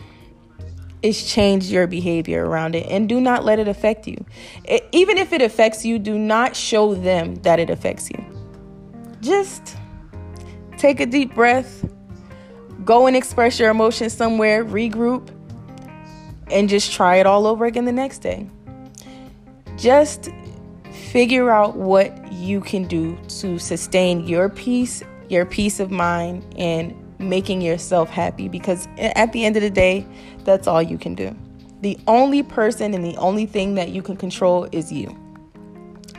is 1.02 1.30
change 1.30 1.66
your 1.66 1.86
behavior 1.86 2.44
around 2.44 2.74
it 2.74 2.86
and 2.90 3.08
do 3.08 3.20
not 3.20 3.44
let 3.44 3.58
it 3.58 3.68
affect 3.68 4.06
you. 4.06 4.22
It, 4.64 4.86
even 4.92 5.16
if 5.16 5.32
it 5.32 5.40
affects 5.40 5.84
you, 5.84 5.98
do 5.98 6.18
not 6.18 6.54
show 6.54 6.94
them 6.94 7.36
that 7.36 7.58
it 7.58 7.70
affects 7.70 8.10
you. 8.10 8.22
Just 9.20 9.76
take 10.76 11.00
a 11.00 11.06
deep 11.06 11.34
breath 11.34 11.84
Go 12.84 13.06
and 13.06 13.16
express 13.16 13.58
your 13.58 13.70
emotions 13.70 14.12
somewhere, 14.12 14.64
regroup, 14.64 15.28
and 16.50 16.68
just 16.68 16.92
try 16.92 17.16
it 17.16 17.26
all 17.26 17.46
over 17.46 17.66
again 17.66 17.84
the 17.84 17.92
next 17.92 18.18
day. 18.18 18.48
Just 19.76 20.30
figure 21.10 21.50
out 21.50 21.76
what 21.76 22.32
you 22.32 22.60
can 22.60 22.86
do 22.86 23.18
to 23.40 23.58
sustain 23.58 24.26
your 24.26 24.48
peace, 24.48 25.02
your 25.28 25.44
peace 25.44 25.80
of 25.80 25.90
mind, 25.90 26.44
and 26.56 26.94
making 27.18 27.60
yourself 27.60 28.08
happy 28.08 28.48
because 28.48 28.88
at 28.98 29.32
the 29.32 29.44
end 29.44 29.56
of 29.56 29.62
the 29.62 29.70
day, 29.70 30.06
that's 30.44 30.66
all 30.66 30.82
you 30.82 30.96
can 30.96 31.14
do. 31.14 31.36
The 31.82 31.98
only 32.06 32.42
person 32.42 32.94
and 32.94 33.04
the 33.04 33.16
only 33.16 33.46
thing 33.46 33.74
that 33.74 33.90
you 33.90 34.02
can 34.02 34.16
control 34.16 34.68
is 34.72 34.92
you. 34.92 35.16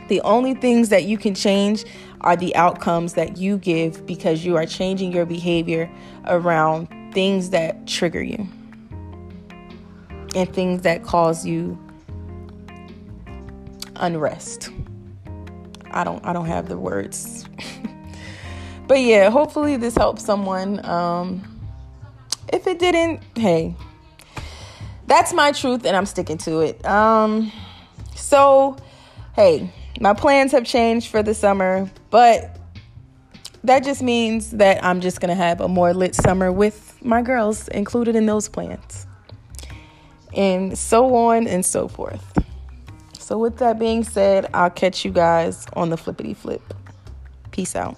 The 0.08 0.20
only 0.22 0.54
things 0.54 0.88
that 0.90 1.04
you 1.04 1.16
can 1.16 1.34
change 1.34 1.84
are 2.22 2.36
the 2.36 2.54
outcomes 2.56 3.14
that 3.14 3.36
you 3.36 3.58
give 3.58 4.06
because 4.06 4.44
you 4.44 4.56
are 4.56 4.66
changing 4.66 5.12
your 5.12 5.26
behavior 5.26 5.90
around 6.26 6.88
things 7.12 7.50
that 7.50 7.86
trigger 7.86 8.22
you 8.22 8.46
and 10.34 10.52
things 10.52 10.82
that 10.82 11.02
cause 11.02 11.44
you 11.44 11.78
unrest. 13.96 14.70
I 15.90 16.04
don't 16.04 16.24
I 16.24 16.32
don't 16.32 16.46
have 16.46 16.68
the 16.68 16.78
words. 16.78 17.46
but 18.86 19.00
yeah, 19.00 19.30
hopefully 19.30 19.76
this 19.76 19.94
helps 19.96 20.24
someone. 20.24 20.84
Um, 20.86 21.42
if 22.52 22.66
it 22.66 22.78
didn't, 22.78 23.22
hey, 23.36 23.74
that's 25.06 25.32
my 25.32 25.52
truth 25.52 25.84
and 25.84 25.96
I'm 25.96 26.06
sticking 26.06 26.38
to 26.38 26.60
it. 26.60 26.84
Um, 26.86 27.52
so, 28.14 28.76
hey, 29.34 29.70
my 30.00 30.14
plans 30.14 30.52
have 30.52 30.64
changed 30.64 31.08
for 31.08 31.22
the 31.22 31.34
summer, 31.34 31.90
but 32.12 32.56
that 33.64 33.82
just 33.82 34.02
means 34.02 34.50
that 34.52 34.84
I'm 34.84 35.00
just 35.00 35.20
going 35.20 35.30
to 35.30 35.34
have 35.34 35.62
a 35.62 35.66
more 35.66 35.94
lit 35.94 36.14
summer 36.14 36.52
with 36.52 36.98
my 37.02 37.22
girls 37.22 37.68
included 37.68 38.14
in 38.14 38.26
those 38.26 38.48
plans. 38.48 39.06
And 40.34 40.76
so 40.76 41.14
on 41.14 41.48
and 41.48 41.64
so 41.64 41.88
forth. 41.88 42.38
So, 43.18 43.38
with 43.38 43.58
that 43.58 43.78
being 43.78 44.04
said, 44.04 44.48
I'll 44.52 44.70
catch 44.70 45.04
you 45.04 45.10
guys 45.10 45.66
on 45.74 45.90
the 45.90 45.96
flippity 45.96 46.34
flip. 46.34 46.62
Peace 47.50 47.74
out. 47.74 47.96